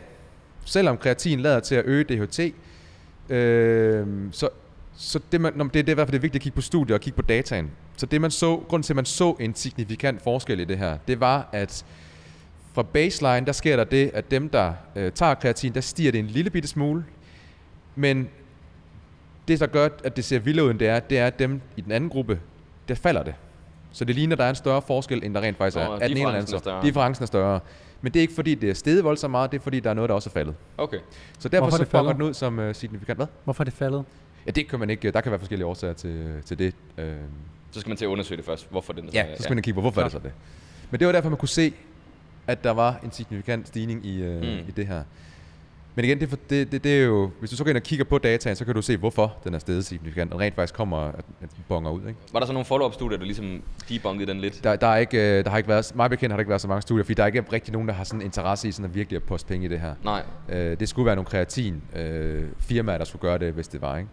selvom 0.65 0.97
kreatin 0.97 1.41
lader 1.41 1.61
til 1.61 1.75
at 1.75 1.85
øge 1.87 2.05
DHT, 2.05 2.55
øh, 3.29 4.07
så, 4.33 4.49
så 4.97 5.21
det, 5.33 5.41
man, 5.41 5.59
det, 5.59 5.75
det 5.75 5.89
er 5.89 5.95
derfor, 5.95 6.05
det 6.11 6.15
er 6.15 6.21
vigtigt 6.21 6.35
at 6.35 6.43
kigge 6.43 6.57
på 6.57 6.61
studier 6.61 6.95
og 6.95 7.01
kigge 7.01 7.17
på 7.17 7.23
dataen. 7.23 7.71
Så 7.97 8.07
det 8.07 8.21
man 8.21 8.31
så, 8.31 8.57
grunden 8.57 8.83
til, 8.83 8.93
at 8.93 8.97
man 8.97 9.05
så 9.05 9.37
en 9.41 9.55
signifikant 9.55 10.23
forskel 10.23 10.61
i 10.61 10.65
det 10.65 10.79
her, 10.79 10.99
det 11.09 11.21
var, 11.21 11.49
at 11.53 11.85
fra 12.73 12.83
baseline, 12.83 13.47
der 13.47 13.53
sker 13.53 13.77
der 13.77 13.85
det, 13.85 14.11
at 14.15 14.31
dem, 14.31 14.49
der 14.49 14.73
øh, 14.97 15.13
tager 15.13 15.35
kreatin, 15.35 15.75
der 15.75 15.81
stiger 15.81 16.13
det 16.13 16.19
en 16.19 16.27
lille 16.27 16.51
bitte 16.51 16.69
smule. 16.69 17.05
Men 17.95 18.29
det, 19.49 19.61
der 19.61 19.67
gør, 19.67 19.89
at 20.05 20.17
det 20.17 20.25
ser 20.25 20.39
vildt 20.39 20.61
ud, 20.61 20.75
det 20.75 20.89
er, 20.89 21.01
det 21.01 21.19
er, 21.19 21.27
at 21.27 21.39
dem 21.39 21.61
i 21.77 21.81
den 21.81 21.93
anden 21.93 22.11
gruppe, 22.11 22.41
der 22.89 22.95
falder 22.95 23.23
det. 23.23 23.35
Så 23.93 24.05
det 24.05 24.15
ligner, 24.15 24.35
at 24.35 24.39
der 24.39 24.45
er 24.45 24.51
en 24.51 24.55
større 24.55 24.83
forskel, 24.83 25.25
end 25.25 25.35
der 25.35 25.41
rent 25.41 25.57
faktisk 25.57 25.77
er. 25.77 25.89
At 25.89 26.01
den 26.01 26.11
ene 26.11 26.21
eller 26.21 26.41
anden, 26.41 26.55
er 26.55 26.83
Differencen 26.83 27.23
er 27.23 27.27
større. 27.27 27.61
Men 28.01 28.13
det 28.13 28.21
er 28.21 28.23
ikke 28.23 28.35
fordi, 28.35 28.55
det 28.55 28.71
er 28.71 28.75
steget 28.75 29.05
voldsomt 29.05 29.31
meget, 29.31 29.53
det 29.53 29.59
er 29.59 29.63
fordi, 29.63 29.81
der 29.81 29.91
er 29.91 29.95
noget, 29.95 30.09
der 30.09 30.15
også 30.15 30.31
er 30.31 30.33
faldet. 30.33 30.55
Okay. 30.79 30.99
Så 31.39 31.49
derfor 31.49 31.71
så 31.71 31.85
fucker 31.85 32.13
den 32.13 32.23
ud 32.23 32.35
som 32.35 32.59
uh, 32.59 32.75
signifikant. 32.75 33.19
Hvad? 33.19 33.27
Hvorfor 33.45 33.63
er 33.63 33.65
det 33.65 33.75
faldet? 33.75 34.05
Ja, 34.47 34.51
det 34.51 34.69
kan 34.69 34.79
man 34.79 34.91
ikke. 34.91 35.11
Der 35.11 35.21
kan 35.21 35.33
være 35.33 35.39
forskellige 35.39 35.67
årsager 35.67 35.95
til, 35.95 36.43
til 36.45 36.59
det. 36.59 36.75
Uh, 36.99 37.05
så 37.71 37.81
skal 37.81 37.91
man 37.91 37.97
til 37.97 38.05
at 38.05 38.09
undersøge 38.09 38.37
det 38.37 38.45
først, 38.45 38.71
hvorfor 38.71 38.93
den 38.93 39.09
er 39.09 39.11
Ja, 39.15 39.37
så 39.37 39.43
skal 39.43 39.55
man 39.55 39.63
kigge 39.63 39.75
på, 39.75 39.81
hvorfor 39.81 40.01
er 40.01 40.05
det 40.05 40.13
så 40.13 40.19
det. 40.19 40.33
Men 40.91 41.01
det 41.01 41.07
var 41.07 41.13
derfor, 41.13 41.29
man 41.29 41.39
kunne 41.39 41.49
se, 41.49 41.73
at 42.47 42.65
der 42.65 42.71
var 42.71 43.01
en 43.05 43.13
signifikant 43.13 43.69
stigning 43.69 44.07
i, 44.07 44.23
øh, 44.23 44.41
mm. 44.41 44.69
i 44.69 44.71
det 44.77 44.87
her. 44.87 45.03
Men 45.95 46.05
igen, 46.05 46.21
det, 46.21 46.31
det, 46.51 46.73
det, 46.73 46.85
det 46.85 46.99
er 46.99 47.05
jo, 47.05 47.31
hvis 47.39 47.51
du 47.51 47.57
så 47.57 47.65
går 47.65 47.69
ind 47.69 47.77
og 47.77 47.83
kigger 47.83 48.05
på 48.05 48.19
dataen, 48.19 48.57
så 48.57 48.65
kan 48.65 48.75
du 48.75 48.83
se, 48.83 48.97
hvorfor 48.97 49.37
den 49.45 49.55
er 49.55 49.59
stedet 49.59 49.85
signifikant, 49.85 50.33
og 50.33 50.41
rent 50.41 50.55
faktisk 50.55 50.75
kommer, 50.75 50.97
at, 50.99 51.25
at 51.43 51.49
bonger 51.69 51.91
ud. 51.91 52.01
Ikke? 52.01 52.19
Var 52.33 52.41
der 52.41 52.47
så 52.47 52.53
nogle 52.53 52.65
follow-up-studier, 52.65 53.19
der 53.19 53.25
ligesom 53.25 53.63
debungede 53.89 54.27
den 54.27 54.41
lidt? 54.41 54.65
Der, 54.65 54.77
der, 54.77 54.87
er 54.87 54.97
ikke, 54.97 55.39
øh, 55.39 55.45
der 55.45 55.51
har 55.51 55.57
ikke 55.59 55.69
været, 55.69 55.93
meget 55.95 56.11
bekendt 56.11 56.33
har 56.33 56.37
der 56.37 56.41
ikke 56.41 56.49
været 56.49 56.61
så 56.61 56.69
mange 56.69 56.83
studier, 56.83 57.05
fordi 57.05 57.15
der 57.15 57.23
er 57.23 57.27
ikke 57.27 57.45
rigtig 57.53 57.73
nogen, 57.73 57.89
der 57.89 57.95
har 57.95 58.05
sådan 58.05 58.23
interesse 58.23 58.69
i 58.69 58.73
sådan 58.73 58.85
at 58.85 58.95
virkelig 58.95 59.17
at 59.17 59.23
poste 59.23 59.49
penge 59.49 59.67
i 59.67 59.69
det 59.69 59.81
her. 59.81 59.95
Nej. 60.05 60.23
Øh, 60.49 60.81
det 60.81 60.89
skulle 60.89 61.07
være 61.07 61.17
nogle 61.17 61.27
kreatin 61.27 61.83
øh, 61.97 62.45
firmaer, 62.59 62.99
der 62.99 63.05
skulle 63.05 63.23
gøre 63.23 63.39
det, 63.39 63.53
hvis 63.53 63.69
det 63.69 63.83
var, 63.83 63.99
ikke? 63.99 64.11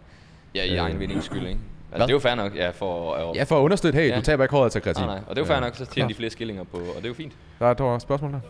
Ja, 0.54 0.64
i 0.64 0.72
øh, 0.72 0.78
egen 0.78 0.98
vindings 1.00 1.24
skyld, 1.24 1.46
ikke? 1.46 1.60
Altså, 1.92 2.06
det 2.06 2.10
er 2.10 2.14
jo 2.14 2.18
fair 2.18 2.34
nok, 2.34 2.56
ja, 2.56 2.70
for... 2.70 3.28
Uh, 3.30 3.36
ja, 3.36 3.42
for 3.42 3.58
at 3.58 3.62
understøtte, 3.62 3.98
hey, 3.98 4.08
ja. 4.08 4.16
du 4.16 4.22
taber 4.22 4.44
ikke 4.44 4.54
håret 4.54 4.72
til 4.72 4.82
kreatin. 4.82 5.04
Nej, 5.04 5.14
nej, 5.14 5.24
og 5.26 5.36
det 5.36 5.42
er 5.42 5.46
jo 5.46 5.46
fair 5.46 5.56
ja. 5.56 5.60
nok, 5.60 5.74
så 5.76 5.86
tjener 5.86 6.08
de 6.08 6.14
flere 6.14 6.30
skillinger 6.30 6.64
på, 6.64 6.76
og 6.76 6.96
det 6.96 7.04
er 7.04 7.08
jo 7.08 7.14
fint. 7.14 7.32
Der 7.58 7.66
er 7.66 7.96
et 7.96 8.02
spørgsmål 8.02 8.32
der. 8.32 8.40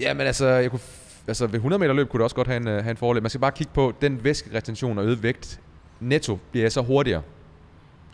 Ja, 0.00 0.14
men 0.14 0.26
altså, 0.26 0.46
jeg 0.46 0.70
kunne, 0.70 0.80
altså 1.26 1.46
ved 1.46 1.54
100 1.54 1.80
meter 1.80 1.92
løb 1.92 2.08
kunne 2.08 2.18
du 2.18 2.24
også 2.24 2.36
godt 2.36 2.48
have 2.48 2.56
en, 2.56 2.68
uh, 2.68 2.72
have 2.72 2.90
en 2.90 2.96
fordel. 2.96 3.22
Man 3.22 3.30
skal 3.30 3.40
bare 3.40 3.52
kigge 3.52 3.72
på, 3.74 3.94
den 4.00 4.24
væskeretention 4.24 4.98
og 4.98 5.04
øget 5.04 5.22
vægt, 5.22 5.60
netto 6.00 6.38
bliver 6.50 6.64
jeg 6.64 6.72
så 6.72 6.80
hurtigere. 6.80 7.22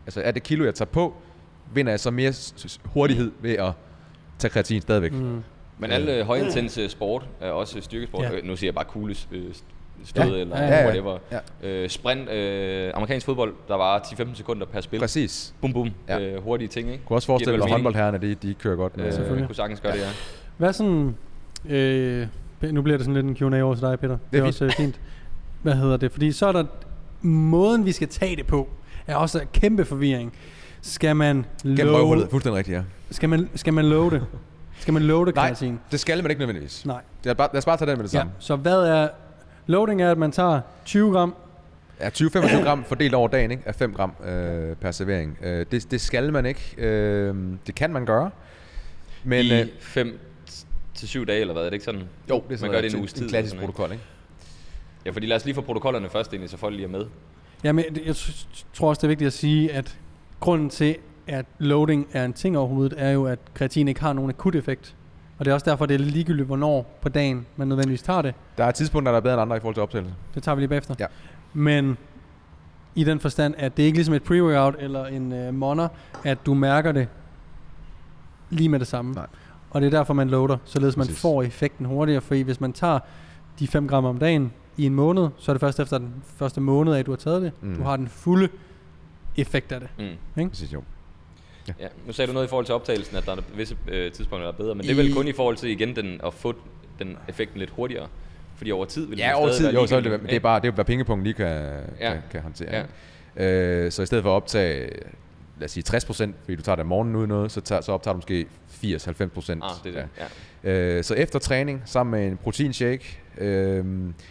Altså 0.06 0.20
er 0.20 0.30
det 0.30 0.42
kilo, 0.42 0.64
jeg 0.64 0.74
tager 0.74 0.90
på, 0.90 1.14
vinder 1.72 1.92
jeg 1.92 2.00
så 2.00 2.10
mere 2.10 2.32
hurtighed 2.84 3.32
ved 3.40 3.52
at 3.52 3.72
tage 4.38 4.50
kreatin 4.50 4.80
stadigvæk. 4.80 5.12
Mm. 5.12 5.42
Men 5.78 5.90
alle 5.90 6.14
øh, 6.14 6.26
højintense 6.26 6.88
sport, 6.88 7.28
er 7.40 7.50
også 7.50 7.80
styrkesport, 7.80 8.24
ja. 8.24 8.30
nu 8.44 8.56
siger 8.56 8.68
jeg 8.68 8.74
bare 8.74 8.84
kugles 8.84 9.28
øh, 9.32 9.44
stød 10.04 10.34
ja. 10.34 10.40
eller 10.40 10.62
ja, 10.62 10.78
ja, 10.78 10.84
whatever. 10.84 11.18
Ja. 11.62 11.68
Øh, 11.68 11.88
sprint, 11.88 12.30
øh, 12.30 12.90
amerikansk 12.94 13.26
fodbold, 13.26 13.54
der 13.68 13.74
var 13.74 13.98
10-15 13.98 14.34
sekunder 14.34 14.66
per 14.66 14.80
spil. 14.80 15.00
Præcis. 15.00 15.54
Bum 15.60 15.72
bum, 15.72 15.90
ja. 16.08 16.20
øh, 16.20 16.42
hurtige 16.42 16.68
ting, 16.68 16.90
ikke? 16.90 17.04
Kunne 17.04 17.16
også 17.16 17.26
forestille 17.26 17.58
dig, 17.58 17.64
at 17.64 17.70
håndboldherrerne, 17.70 18.18
de, 18.18 18.34
de 18.34 18.54
kører 18.54 18.76
godt. 18.76 18.96
Med, 18.96 19.06
øh, 19.06 19.12
selvfølgelig. 19.12 19.46
kunne 19.46 19.56
sagtens 19.56 19.80
gøre 19.80 19.92
ja. 19.92 19.98
det, 19.98 20.04
ja. 20.04 20.10
Hvad 20.56 20.72
sådan, 20.72 21.16
øh, 21.68 22.26
Nu 22.62 22.82
bliver 22.82 22.98
det 22.98 23.06
sådan 23.06 23.26
lidt 23.26 23.42
en 23.42 23.52
Q&A 23.52 23.62
over 23.62 23.74
til 23.74 23.82
dig, 23.82 24.00
Peter. 24.00 24.08
Det 24.08 24.26
er, 24.26 24.30
Det 24.30 24.40
er 24.40 24.46
også 24.46 24.64
øh, 24.64 24.70
fint. 24.70 25.00
Hvad 25.62 25.74
hedder 25.74 25.96
det? 25.96 26.12
Fordi 26.12 26.32
så 26.32 26.46
er 26.46 26.52
der 26.52 26.64
måden, 27.22 27.84
vi 27.86 27.92
skal 27.92 28.08
tage 28.08 28.36
det 28.36 28.46
på, 28.46 28.68
er 29.06 29.16
også 29.16 29.40
kæmpe 29.52 29.84
forvirring. 29.84 30.32
Skal 30.80 31.16
man 31.16 31.46
Gennem 31.62 31.86
love, 31.86 31.96
røvhullet, 31.98 32.30
fuldstændig 32.30 32.58
rigtigt, 32.58 32.76
ja. 32.76 32.82
skal 33.10 33.28
man, 33.28 33.48
skal 33.54 33.72
man 33.72 33.84
love 33.84 34.10
det? 34.10 34.26
Skal 34.80 34.94
man 34.94 35.02
love 35.02 35.26
det, 35.26 35.34
Nej, 35.34 35.46
kreatin? 35.46 35.80
det 35.90 36.00
skal 36.00 36.22
man 36.22 36.30
ikke 36.30 36.38
nødvendigvis. 36.40 36.86
Nej. 36.86 37.00
Lad 37.24 37.32
os 37.32 37.36
bare, 37.36 37.48
lad 37.52 37.58
os 37.58 37.64
bare 37.64 37.76
tage 37.76 37.90
den 37.90 37.98
med 37.98 38.04
det 38.04 38.14
Ja, 38.14 38.18
samme. 38.18 38.32
så 38.38 38.56
hvad 38.56 38.78
er... 38.82 39.08
Loading 39.66 40.02
er, 40.02 40.10
at 40.10 40.18
man 40.18 40.32
tager 40.32 40.60
20 40.84 41.12
gram. 41.12 41.34
Ja, 42.00 42.08
20-25 42.08 42.62
gram 42.64 42.84
fordelt 42.84 43.14
over 43.14 43.28
dagen, 43.28 43.50
ikke? 43.50 43.62
Af 43.66 43.74
5 43.74 43.94
gram 43.94 44.12
øh, 44.26 44.76
per 44.76 44.90
servering. 44.90 45.38
Øh, 45.42 45.66
det, 45.70 45.90
det 45.90 46.00
skal 46.00 46.32
man 46.32 46.46
ikke. 46.46 46.74
Øh, 46.78 47.34
det 47.66 47.74
kan 47.74 47.92
man 47.92 48.06
gøre. 48.06 48.30
Men, 49.24 49.44
I 49.44 49.60
øh, 49.60 49.66
5 49.80 50.18
til 50.94 51.08
7 51.08 51.26
dage, 51.26 51.40
eller 51.40 51.52
hvad? 51.54 51.62
Er 51.62 51.66
det 51.66 51.72
ikke 51.74 51.84
sådan? 51.84 52.00
jo, 52.30 52.34
det 52.34 52.44
er 52.44 52.48
man 52.48 52.58
sådan 52.58 52.72
gør 52.72 52.80
det 52.80 52.90
en 52.90 52.96
en, 52.96 53.00
uges 53.00 53.12
tid. 53.12 53.22
en 53.22 53.24
eller 53.26 53.38
klassisk 53.40 53.60
protokol, 53.60 53.92
ikke? 53.92 54.04
Ja, 55.06 55.10
fordi 55.10 55.26
lad 55.26 55.36
os 55.36 55.44
lige 55.44 55.54
få 55.54 55.60
protokollerne 55.60 56.08
først 56.10 56.30
egentlig, 56.32 56.50
så 56.50 56.56
folk 56.56 56.74
lige 56.74 56.84
er 56.84 56.90
med. 56.90 57.06
Jamen, 57.64 57.84
jeg 58.06 58.14
t- 58.14 58.64
tror 58.74 58.88
også, 58.88 59.00
det 59.00 59.04
er 59.04 59.08
vigtigt 59.08 59.26
at 59.26 59.32
sige, 59.32 59.72
at 59.72 59.98
grunden 60.40 60.70
til, 60.70 60.96
at 61.26 61.46
loading 61.58 62.06
er 62.12 62.24
en 62.24 62.32
ting 62.32 62.58
overhovedet, 62.58 62.94
er 62.98 63.10
jo, 63.10 63.26
at 63.26 63.38
kreatin 63.54 63.88
ikke 63.88 64.00
har 64.00 64.12
nogen 64.12 64.30
akut 64.30 64.54
effekt. 64.54 64.94
Og 65.38 65.44
det 65.44 65.50
er 65.50 65.54
også 65.54 65.70
derfor, 65.70 65.86
det 65.86 65.94
er 65.94 65.98
ligegyldigt, 65.98 66.46
hvornår 66.46 66.98
på 67.02 67.08
dagen 67.08 67.46
man 67.56 67.68
nødvendigvis 67.68 68.02
tager 68.02 68.22
det. 68.22 68.34
Der 68.58 68.64
er 68.64 68.70
tidspunkter, 68.70 69.12
der 69.12 69.16
er 69.16 69.22
bedre 69.22 69.34
end 69.34 69.42
andre 69.42 69.56
i 69.56 69.60
forhold 69.60 69.74
til 69.74 69.82
optagelse. 69.82 70.14
Det 70.34 70.42
tager 70.42 70.54
vi 70.54 70.60
lige 70.60 70.68
bagefter. 70.68 70.94
Ja. 70.98 71.06
Men 71.52 71.96
i 72.94 73.04
den 73.04 73.20
forstand, 73.20 73.54
at 73.58 73.76
det 73.76 73.82
er 73.82 73.86
ikke 73.86 73.98
ligesom 73.98 74.14
et 74.14 74.22
pre-workout 74.22 74.82
eller 74.84 75.06
en 75.06 75.48
uh, 75.48 75.54
moner, 75.54 75.88
at 76.24 76.38
du 76.46 76.54
mærker 76.54 76.92
det 76.92 77.08
lige 78.50 78.68
med 78.68 78.78
det 78.78 78.86
samme. 78.88 79.12
Nej. 79.12 79.26
Og 79.70 79.80
det 79.80 79.86
er 79.86 79.90
derfor, 79.90 80.14
man 80.14 80.28
loader, 80.28 80.56
således 80.64 80.96
man 80.96 81.06
Præcis. 81.06 81.22
får 81.22 81.42
effekten 81.42 81.86
hurtigere. 81.86 82.20
Fordi 82.20 82.40
hvis 82.40 82.60
man 82.60 82.72
tager 82.72 82.98
de 83.58 83.68
5 83.68 83.88
gram 83.88 84.04
om 84.04 84.18
dagen 84.18 84.52
i 84.76 84.86
en 84.86 84.94
måned, 84.94 85.28
så 85.36 85.50
er 85.50 85.54
det 85.54 85.60
først 85.60 85.80
efter 85.80 85.98
den 85.98 86.14
første 86.24 86.60
måned 86.60 86.92
af, 86.92 86.98
at 86.98 87.06
du 87.06 87.10
har 87.10 87.16
taget 87.16 87.42
det. 87.42 87.52
Mm. 87.60 87.76
Du 87.76 87.82
har 87.82 87.96
den 87.96 88.08
fulde 88.08 88.48
effekt 89.36 89.72
af 89.72 89.80
det. 89.80 89.88
Mm. 90.36 90.48
Præcis, 90.48 90.72
jo. 90.72 90.82
Ja, 91.80 91.86
nu 92.06 92.12
sagde 92.12 92.26
du 92.28 92.32
noget 92.32 92.46
i 92.46 92.48
forhold 92.48 92.66
til 92.66 92.74
optagelsen, 92.74 93.16
at 93.16 93.26
der 93.26 93.32
er 93.32 93.40
visse 93.56 93.76
øh, 93.88 94.12
tidspunkter, 94.12 94.46
der 94.46 94.52
er 94.52 94.56
bedre, 94.56 94.74
men 94.74 94.82
det 94.84 94.90
er 94.90 94.94
vel 94.94 95.08
I- 95.08 95.12
kun 95.12 95.28
i 95.28 95.32
forhold 95.32 95.56
til 95.56 95.70
igen 95.70 95.96
den, 95.96 96.20
at 96.26 96.34
få 96.34 96.54
den 96.98 97.16
effekten 97.28 97.58
lidt 97.58 97.70
hurtigere. 97.70 98.08
Fordi 98.56 98.70
over 98.72 98.84
tid 98.84 99.06
vil 99.06 99.18
Ja, 99.18 99.34
over 99.34 99.52
tid, 99.52 99.64
være 99.64 99.74
jo, 99.74 99.86
så 99.86 99.96
er 99.96 100.00
det, 100.00 100.04
ligegyldig, 100.10 100.30
det 100.30 100.36
er 100.36 100.40
bare 100.40 100.60
det 100.60 100.68
er, 100.68 100.72
hvad 100.72 100.84
pengepunkten 100.84 101.24
lige 101.24 101.34
kan, 101.34 101.46
Ja. 102.00 102.12
kan, 102.12 102.20
kan 102.30 102.40
håndtere. 102.40 102.84
Ja. 103.36 103.46
Øh, 103.46 103.92
så 103.92 104.02
i 104.02 104.06
stedet 104.06 104.22
for 104.24 104.30
at 104.30 104.34
optage, 104.36 104.90
lad 105.58 105.64
os 105.64 105.70
sige 105.70 105.84
60% 105.96 106.32
fordi 106.44 106.56
du 106.56 106.62
tager 106.62 106.76
det 106.76 106.80
om 106.82 106.86
morgenen 106.86 107.16
ud 107.16 107.26
noget, 107.26 107.52
så, 107.52 107.60
tager, 107.60 107.80
så 107.80 107.92
optager 107.92 108.12
du 108.12 108.16
måske 108.16 108.46
80-90 108.84 109.26
procent. 109.26 109.64
Ah, 109.64 109.70
det 109.84 109.96
er 109.96 110.00
det. 110.02 110.08
Ja. 110.64 110.96
Øh, 110.96 111.04
så 111.04 111.14
efter 111.14 111.38
træning, 111.38 111.82
sammen 111.84 112.20
med 112.20 112.28
en 112.30 112.36
proteinshake, 112.36 113.18
øh, 113.38 113.84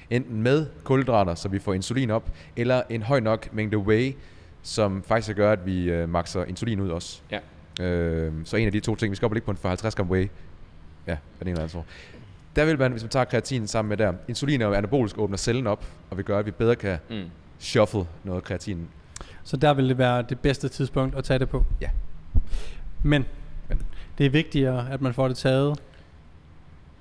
enten 0.09 0.41
med 0.43 0.65
kulhydrater, 0.83 1.35
så 1.35 1.49
vi 1.49 1.59
får 1.59 1.73
insulin 1.73 2.11
op, 2.11 2.29
eller 2.57 2.81
en 2.89 3.01
høj 3.03 3.19
nok 3.19 3.53
mængde 3.53 3.77
whey, 3.77 4.15
som 4.65 5.03
faktisk 5.03 5.35
gør, 5.35 5.51
at 5.51 5.65
vi 5.65 5.89
øh, 5.91 6.09
makser 6.09 6.43
insulin 6.43 6.79
ud 6.79 6.89
også. 6.89 7.21
Ja. 7.31 7.39
Øh, 7.85 8.33
så 8.45 8.57
en 8.57 8.65
af 8.65 8.71
de 8.71 8.79
to 8.79 8.95
ting, 8.95 9.11
vi 9.11 9.15
skal 9.15 9.25
op 9.25 9.31
og 9.31 9.35
ligge 9.35 9.45
på 9.45 9.51
en 9.51 9.57
for 9.57 9.67
50 9.67 9.95
gram 9.95 10.09
whey. 10.09 10.29
Ja, 11.07 11.11
det 11.11 11.41
ene 11.41 11.49
eller 11.49 11.61
andet 11.61 11.71
tror. 11.71 11.85
Der 12.55 12.65
vil 12.65 12.79
man, 12.79 12.91
hvis 12.91 13.03
man 13.03 13.09
tager 13.09 13.25
kreatin 13.25 13.67
sammen 13.67 13.89
med 13.89 13.97
der, 13.97 14.13
insulin 14.27 14.61
er 14.61 14.65
jo 14.65 14.73
anabolisk, 14.73 15.17
åbner 15.17 15.37
cellen 15.37 15.67
op, 15.67 15.85
og 16.09 16.17
vil 16.17 16.25
gøre, 16.25 16.39
at 16.39 16.45
vi 16.45 16.51
bedre 16.51 16.75
kan 16.75 16.97
Mm. 17.09 17.23
shuffle 17.59 18.05
noget 18.23 18.43
kreatin. 18.43 18.87
Så 19.43 19.57
der 19.57 19.73
vil 19.73 19.89
det 19.89 19.97
være 19.97 20.21
det 20.29 20.39
bedste 20.39 20.69
tidspunkt 20.69 21.15
at 21.15 21.23
tage 21.23 21.39
det 21.39 21.49
på. 21.49 21.65
Ja. 21.81 21.89
Men, 23.03 23.25
Men. 23.69 23.81
det 24.17 24.25
er 24.25 24.29
vigtigere, 24.29 24.91
at 24.91 25.01
man 25.01 25.13
får 25.13 25.27
det 25.27 25.37
taget, 25.37 25.79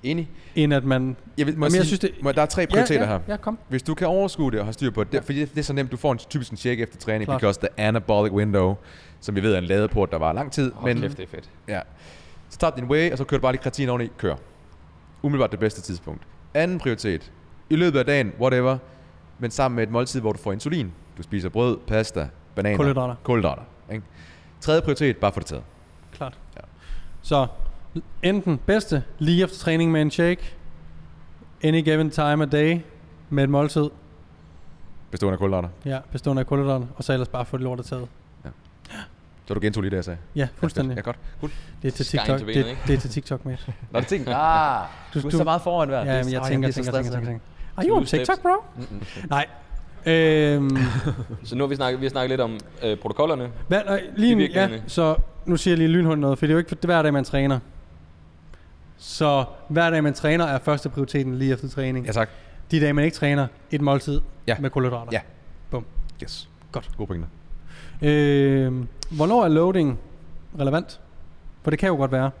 Enig? 0.05 0.29
end 0.55 0.73
at 0.73 0.83
man... 0.83 1.15
Jeg, 1.37 1.45
vil, 1.45 1.57
må 1.57 1.65
jeg, 1.65 1.73
jeg 1.73 1.81
sige, 1.81 1.85
synes, 1.85 1.99
det- 1.99 2.23
må, 2.23 2.31
der 2.31 2.41
er 2.41 2.45
tre 2.45 2.67
prioriteter 2.67 3.01
ja, 3.01 3.07
her. 3.07 3.13
ja, 3.27 3.31
Ja, 3.31 3.37
kom. 3.37 3.57
Hvis 3.69 3.83
du 3.83 3.93
kan 3.95 4.07
overskue 4.07 4.51
det 4.51 4.59
og 4.59 4.65
have 4.65 4.73
styr 4.73 4.89
på 4.91 5.03
det, 5.03 5.13
Ja. 5.13 5.17
ja. 5.17 5.21
fordi 5.23 5.39
det, 5.39 5.49
det 5.51 5.59
er 5.59 5.63
så 5.63 5.73
nemt, 5.73 5.91
du 5.91 5.97
får 5.97 6.11
en 6.11 6.17
typisk 6.17 6.51
en 6.51 6.57
shake 6.57 6.81
efter 6.83 6.97
træning, 6.97 7.25
Klart. 7.25 7.41
because 7.41 7.59
the 7.59 7.69
anabolic 7.77 8.33
window, 8.33 8.75
som 9.21 9.35
vi 9.35 9.43
ved 9.43 9.53
er 9.53 9.57
en 9.57 9.63
ladeport, 9.63 10.11
der 10.11 10.17
var 10.17 10.33
lang 10.33 10.51
tid. 10.51 10.71
Hold 10.71 10.93
men 10.93 11.01
kæft, 11.03 11.17
det 11.17 11.23
er 11.23 11.27
fedt. 11.27 11.49
ja, 11.67 11.79
så 12.49 12.57
tager 12.57 12.75
din 12.75 12.83
whey, 12.85 13.11
og 13.11 13.17
så 13.17 13.23
kører 13.23 13.39
du 13.39 13.41
bare 13.41 13.51
lige 13.51 13.61
kreatin 13.61 13.89
oveni, 13.89 14.07
kør. 14.17 14.35
Umiddelbart 15.21 15.51
det 15.51 15.59
bedste 15.59 15.81
tidspunkt. 15.81 16.21
Anden 16.53 16.79
prioritet, 16.79 17.31
i 17.69 17.75
løbet 17.75 17.99
af 17.99 18.05
dagen, 18.05 18.31
whatever, 18.41 18.77
men 19.39 19.51
sammen 19.51 19.75
med 19.75 19.83
et 19.83 19.91
måltid, 19.91 20.21
hvor 20.21 20.31
du 20.31 20.37
får 20.39 20.51
insulin. 20.51 20.91
Du 21.17 21.23
spiser 21.23 21.49
brød, 21.49 21.77
pasta, 21.87 22.27
bananer. 22.55 22.77
Kulhydrater. 22.77 23.15
Kulhydrater. 23.23 23.61
Ikke? 23.91 24.03
Tredje 24.61 24.81
prioritet, 24.81 25.17
bare 25.17 25.31
få 25.31 25.39
det 25.39 25.47
taget. 25.47 25.63
Klart. 26.13 26.37
Ja. 26.55 26.61
Så 27.21 27.47
enten 28.23 28.57
bedste 28.65 29.03
lige 29.19 29.43
efter 29.43 29.57
træning 29.57 29.91
med 29.91 30.01
en 30.01 30.11
shake, 30.11 30.55
any 31.63 31.81
given 31.83 32.09
time 32.09 32.43
a 32.43 32.45
day 32.45 32.79
med 33.29 33.43
et 33.43 33.49
måltid, 33.49 33.89
Bestående 35.11 35.33
af 35.33 35.39
kulhydrater. 35.39 35.69
ja, 35.85 35.99
bestående 36.11 36.39
af 36.39 36.47
kulhydrater, 36.47 36.85
og 36.95 37.03
så 37.03 37.13
ellers 37.13 37.27
bare 37.27 37.45
få 37.45 37.57
det 37.57 37.63
lortet 37.63 37.85
taget. 37.85 38.07
Så 39.47 39.53
du 39.53 39.59
gentog 39.59 39.83
lige 39.83 39.89
det, 39.91 39.95
jeg 39.95 40.05
sagde. 40.05 40.19
Ja, 40.35 40.47
fuldstændig. 40.55 40.95
Ja, 40.95 41.01
godt. 41.01 41.17
Cool. 41.39 41.51
Det 41.81 41.87
er 41.87 41.91
til 41.91 42.05
TikTok, 42.05 42.39
benet, 42.39 42.55
det, 42.55 42.77
det 42.87 42.95
er 42.95 42.99
til 42.99 43.09
TikTok, 43.09 43.45
mate. 43.45 43.57
Nå, 43.91 43.99
det 43.99 44.07
tænkte 44.07 44.35
ah, 44.35 44.85
Du- 45.13 45.21
du, 45.21 45.27
er 45.27 45.31
så 45.31 45.43
meget 45.43 45.61
foran 45.61 45.87
hver. 45.87 45.97
Ja, 45.97 46.23
men 46.23 46.33
jeg 46.33 46.41
tænker, 46.47 46.71
tænker, 46.71 46.91
tænker, 46.91 47.11
tænker, 47.11 47.25
tænker. 47.27 47.39
Are 47.77 47.85
you 47.87 47.95
on 47.97 48.05
TikTok, 48.05 48.41
bro? 48.41 48.49
Nej. 49.29 49.45
Øhm, 50.05 50.77
Så 51.43 51.55
nu 51.55 51.63
har 51.63 51.67
vi 51.67 51.75
snakket, 51.75 51.99
vi 52.01 52.05
har 52.05 52.09
snakket 52.09 52.29
lidt 52.29 52.41
om 52.41 52.57
øh, 52.83 52.97
protokollerne. 52.97 53.49
hvad, 53.67 53.81
I 54.17 54.19
lige, 54.19 54.51
ja, 54.53 54.69
så 54.87 55.15
nu 55.45 55.57
siger 55.57 55.71
jeg 55.71 55.77
lige 55.77 55.87
lynhurtigt 55.89 56.21
noget, 56.21 56.39
for 56.39 56.45
det 56.45 56.51
er 56.51 56.55
jo 56.55 56.57
ikke 56.59 56.69
for 56.69 56.77
hver 56.81 57.01
dag, 57.01 57.13
man 57.13 57.23
træner. 57.23 57.59
Så 59.07 59.45
hver 59.69 59.89
dag, 59.89 60.03
man 60.03 60.13
træner, 60.13 60.45
er 60.45 60.59
første 60.59 60.89
prioriteten 60.89 61.35
lige 61.37 61.53
efter 61.53 61.69
træning. 61.69 62.05
Ja, 62.05 62.11
tak. 62.11 62.29
De 62.71 62.79
dage, 62.79 62.93
man 62.93 63.05
ikke 63.05 63.17
træner, 63.17 63.47
et 63.71 63.81
måltid 63.81 64.21
Ja. 64.47 64.55
med 64.59 64.69
kulhydrater. 64.69 65.09
Ja. 65.11 65.19
Bum. 65.71 65.85
Yes. 66.23 66.49
Godt. 66.71 66.89
God 66.97 67.07
pointe. 67.07 67.27
Øh, 68.01 68.73
hvornår 69.11 69.43
er 69.43 69.47
loading 69.47 69.99
relevant? 70.59 70.99
For 71.63 71.69
det 71.69 71.79
kan 71.79 71.87
jo 71.87 71.95
godt 71.95 72.11
være. 72.11 72.31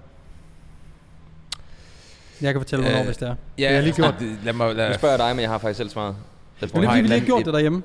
Jeg 2.41 2.53
kan 2.53 2.61
fortælle, 2.61 2.83
hvornår, 2.85 2.99
Øh, 2.99 3.05
hvis 3.05 3.17
det 3.17 3.27
er. 3.27 3.35
Ja, 3.57 3.63
Det 3.63 3.67
har 3.67 3.73
jeg 3.73 3.83
lige 3.83 3.93
gjort. 3.95 4.15
Lad 4.45 4.53
mig, 4.53 4.75
lad, 4.75 4.87
Nu 4.89 4.93
spørger 4.95 5.13
jeg 5.15 5.19
dig, 5.27 5.35
men 5.35 5.41
jeg 5.41 5.49
har 5.49 5.57
faktisk 5.57 5.77
selv 5.77 5.89
svaret. 5.89 6.15
Det 6.59 6.63
er 6.63 6.67
du. 6.67 6.73
fordi, 6.73 6.87
vi 6.87 7.01
lige 7.01 7.09
har 7.11 7.17
et- 7.17 7.25
gjort 7.25 7.45
det 7.45 7.53
derhjemme. 7.53 7.83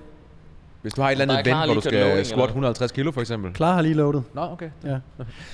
Hvis 0.82 0.94
du 0.94 1.02
har 1.02 1.08
et 1.08 1.12
eller 1.12 1.26
er 1.26 1.38
andet 1.38 1.44
klar 1.44 1.64
event, 1.64 1.66
hvor 1.72 1.80
du 1.80 1.88
loading, 1.98 2.26
skal 2.26 2.26
squat 2.26 2.42
eller? 2.42 2.46
150 2.48 2.92
kilo 2.92 3.10
for 3.12 3.20
eksempel. 3.20 3.52
Klar 3.52 3.74
har 3.74 3.82
lige 3.82 3.94
loadet. 3.94 4.22
Nå, 4.34 4.40
okay. 4.40 4.70
Ja. 4.84 4.98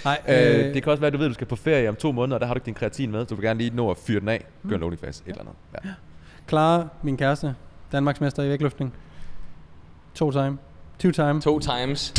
Nej, 0.04 0.18
Øh, 0.28 0.58
øh, 0.68 0.74
det 0.74 0.82
kan 0.82 0.92
også 0.92 1.00
være, 1.00 1.06
at 1.06 1.12
du 1.12 1.18
ved, 1.18 1.26
at 1.26 1.30
du 1.30 1.34
skal 1.34 1.46
på 1.46 1.56
ferie 1.56 1.88
om 1.88 1.96
to 1.96 2.12
måneder, 2.12 2.36
og 2.36 2.40
der 2.40 2.46
har 2.46 2.54
du 2.54 2.58
ikke 2.58 2.66
din 2.66 2.74
kreatin 2.74 3.10
med, 3.10 3.20
så 3.20 3.26
du 3.28 3.34
vil 3.34 3.44
gerne 3.44 3.58
lige 3.58 3.76
nå 3.76 3.90
at 3.90 3.96
fyre 4.06 4.20
den 4.20 4.28
af. 4.28 4.44
Gør 4.68 4.74
en 4.74 4.80
loading 4.80 5.00
fase, 5.00 5.22
et 5.26 5.30
eller 5.30 5.40
andet. 5.40 5.54
Ja. 5.84 5.90
Clara, 6.48 6.88
min 7.02 7.16
kæreste, 7.16 7.54
Danmarksmester 7.92 8.42
i 8.42 8.48
vægtløftning. 8.48 8.94
To 10.14 10.30
time. 10.30 10.58
Two 10.98 11.10
time. 11.10 11.40
To 11.40 11.58
times. 11.58 12.14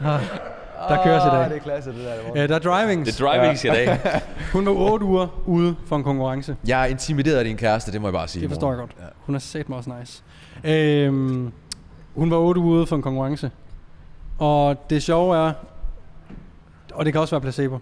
Der 0.90 1.04
køres 1.04 1.22
i 1.24 1.28
dag. 1.28 1.44
det 1.50 1.56
er 1.56 1.60
klasse, 1.60 1.90
det 1.90 1.98
der. 2.34 2.42
Øh, 2.42 2.48
der 2.48 2.54
er 2.54 2.58
drivings. 2.58 3.08
Det 3.16 3.20
er 3.20 3.26
drivings 3.26 3.64
i 3.64 3.68
dag. 3.68 3.98
Hun 4.52 4.66
var 4.66 4.72
8 4.72 5.06
uger 5.06 5.42
ude 5.46 5.76
for 5.86 5.96
en 5.96 6.04
konkurrence. 6.04 6.56
Jeg 6.66 6.82
er 6.82 6.86
intimideret 6.86 7.36
af 7.36 7.44
din 7.44 7.56
kæreste, 7.56 7.92
det 7.92 8.00
må 8.00 8.06
jeg 8.08 8.12
bare 8.12 8.28
sige. 8.28 8.42
Det 8.42 8.50
forstår 8.50 8.70
jeg 8.70 8.78
godt. 8.78 8.96
Hun 9.26 9.34
er 9.34 9.38
sat 9.38 9.68
mig 9.68 9.78
også 9.78 9.90
nice. 10.00 10.22
Øhm, 10.64 11.52
hun 12.14 12.30
var 12.30 12.36
8 12.36 12.60
uger 12.60 12.76
ude 12.78 12.86
for 12.86 12.96
en 12.96 13.02
konkurrence. 13.02 13.50
Og 14.38 14.90
det 14.90 15.02
sjove 15.02 15.36
er, 15.36 15.52
og 16.94 17.04
det 17.04 17.12
kan 17.12 17.20
også 17.20 17.34
være 17.34 17.40
placebo. 17.40 17.78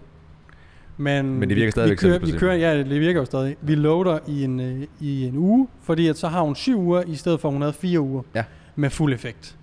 Men, 0.97 1.39
Men 1.39 1.49
det 1.49 1.55
virker 1.55 1.67
vi, 1.67 1.71
stadigvæk 1.71 1.97
vi 2.03 2.07
kører, 2.07 2.19
vi 2.19 2.31
kører, 2.31 2.55
Ja, 2.55 2.77
det 2.77 2.99
virker 3.01 3.19
jo 3.19 3.25
stadig. 3.25 3.55
Vi 3.61 3.75
loader 3.75 4.19
i 4.27 4.43
en, 4.43 4.59
øh, 4.59 4.87
i 4.99 5.25
en 5.27 5.37
uge, 5.37 5.67
fordi 5.83 6.07
at 6.07 6.17
så 6.17 6.27
har 6.27 6.41
hun 6.41 6.55
7 6.55 6.79
uger, 6.81 7.01
i 7.07 7.15
stedet 7.15 7.39
for 7.39 7.47
at 7.47 7.53
hun 7.53 7.61
havde 7.61 7.73
4 7.73 7.99
uger 7.99 8.21
Ja. 8.35 8.43
med 8.75 8.89
fuld 8.89 9.13
effekt. 9.13 9.55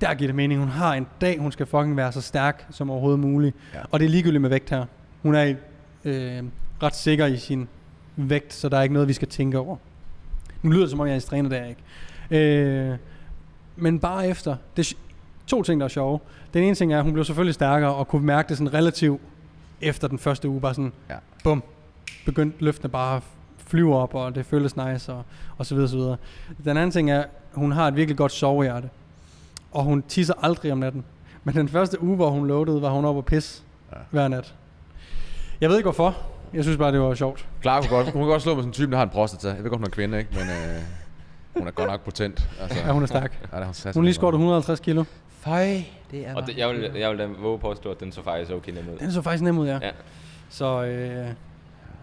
Der 0.00 0.14
giver 0.14 0.28
det 0.28 0.34
mening. 0.34 0.60
Hun 0.60 0.68
har 0.68 0.94
en 0.94 1.06
dag, 1.20 1.38
hun 1.38 1.52
skal 1.52 1.66
fucking 1.66 1.96
være 1.96 2.12
så 2.12 2.20
stærk 2.20 2.66
som 2.70 2.90
overhovedet 2.90 3.20
muligt. 3.20 3.56
Ja. 3.74 3.78
Og 3.90 4.00
det 4.00 4.06
er 4.06 4.10
ligegyldigt 4.10 4.42
med 4.42 4.50
vægt 4.50 4.70
her. 4.70 4.84
Hun 5.22 5.34
er 5.34 5.54
øh, 6.04 6.42
ret 6.82 6.94
sikker 6.96 7.26
i 7.26 7.36
sin 7.36 7.68
vægt, 8.16 8.52
så 8.54 8.68
der 8.68 8.78
er 8.78 8.82
ikke 8.82 8.92
noget, 8.92 9.08
vi 9.08 9.12
skal 9.12 9.28
tænke 9.28 9.58
over. 9.58 9.76
Nu 10.62 10.70
lyder 10.70 10.82
det 10.82 10.90
som 10.90 11.00
om, 11.00 11.06
jeg 11.06 11.16
er 11.16 11.20
træner, 11.20 11.48
der 11.48 11.64
ikke. 11.64 11.82
Øh, 12.90 12.96
men 13.76 13.98
bare 14.00 14.28
efter. 14.28 14.56
Det 14.76 14.90
er 14.92 14.96
to 15.46 15.62
ting, 15.62 15.80
der 15.80 15.84
er 15.84 15.88
sjove. 15.88 16.18
Den 16.54 16.62
ene 16.64 16.74
ting 16.74 16.92
er, 16.92 16.98
at 16.98 17.04
hun 17.04 17.12
blev 17.12 17.24
selvfølgelig 17.24 17.54
stærkere 17.54 17.94
og 17.94 18.08
kunne 18.08 18.26
mærke 18.26 18.48
det 18.48 18.58
sådan 18.58 18.74
relativt 18.74 19.20
efter 19.80 20.08
den 20.08 20.18
første 20.18 20.48
uge. 20.48 20.60
Bare 20.60 20.74
sådan, 20.74 20.92
Ja. 21.10 21.14
bum, 21.44 21.62
begyndte 22.26 22.64
løftene 22.64 22.90
bare 22.90 23.16
at 23.16 23.22
flyve 23.66 23.96
op, 23.96 24.14
og 24.14 24.34
det 24.34 24.46
føles 24.46 24.76
nice, 24.76 25.12
og, 25.12 25.22
og 25.58 25.66
så 25.66 25.74
videre, 25.74 25.88
så 25.88 25.96
videre. 25.96 26.16
Den 26.64 26.76
anden 26.76 26.90
ting 26.90 27.10
er, 27.10 27.24
hun 27.52 27.72
har 27.72 27.88
et 27.88 27.96
virkelig 27.96 28.16
godt 28.16 28.32
sovehjerte. 28.32 28.88
Og 29.72 29.82
hun 29.84 30.02
tisser 30.02 30.34
aldrig 30.42 30.72
om 30.72 30.78
natten. 30.78 31.04
Men 31.44 31.54
den 31.54 31.68
første 31.68 32.02
uge, 32.02 32.16
hvor 32.16 32.30
hun 32.30 32.46
loadede, 32.46 32.82
var 32.82 32.90
hun 32.90 33.04
oppe 33.04 33.18
og 33.20 33.24
pisse 33.24 33.62
ja. 33.92 33.96
Hver 34.10 34.28
nat. 34.28 34.54
Jeg 35.60 35.68
ved 35.70 35.76
ikke 35.76 35.86
hvorfor. 35.86 36.16
Jeg 36.54 36.64
synes 36.64 36.76
bare, 36.78 36.92
det 36.92 37.00
var 37.00 37.14
sjovt. 37.14 37.48
Klar, 37.60 37.74
hun 37.74 37.82
kan, 37.82 37.90
godt, 37.90 38.06
hun 38.10 38.22
kan 38.22 38.28
godt 38.28 38.42
slå 38.42 38.54
med 38.54 38.62
sådan 38.62 38.68
en 38.68 38.72
type, 38.72 38.90
der 38.90 38.96
har 38.96 39.04
en 39.04 39.10
prostata. 39.10 39.48
Jeg 39.48 39.64
ved 39.64 39.70
godt, 39.70 39.80
hun 39.80 39.86
er 39.86 39.90
kvinde, 39.90 40.18
ikke? 40.18 40.30
Men 40.32 40.42
øh, 40.42 40.82
hun 41.56 41.66
er 41.66 41.70
godt 41.70 41.90
nok 41.90 42.04
potent. 42.04 42.48
Altså, 42.60 42.78
Ja, 42.86 42.92
hun 42.92 43.02
er 43.02 43.06
stærk. 43.06 43.48
Ja, 43.52 43.58
det 43.60 43.66
hun, 43.84 43.92
Hun 43.94 44.04
lige 44.04 44.14
skåret 44.14 44.32
150 44.34 44.80
kilo. 44.80 45.04
Høj, 45.44 45.64
det 46.10 46.26
er 46.26 46.34
Og 46.34 46.46
det, 46.46 46.56
jeg, 46.58 46.68
vil, 46.68 46.90
jeg 46.98 47.10
vil 47.10 47.18
da 47.18 47.26
våge 47.40 47.58
påstå, 47.58 47.90
at 47.90 48.00
den 48.00 48.12
så 48.12 48.22
faktisk 48.22 48.52
okay 48.52 48.72
nem 48.72 48.84
ud. 48.94 48.98
Den 48.98 49.12
så 49.12 49.22
faktisk 49.22 49.44
nem 49.44 49.58
ud, 49.58 49.66
ja. 49.66 49.78
Ja. 49.82 49.90
Så 50.48 50.84
øh, 50.84 51.26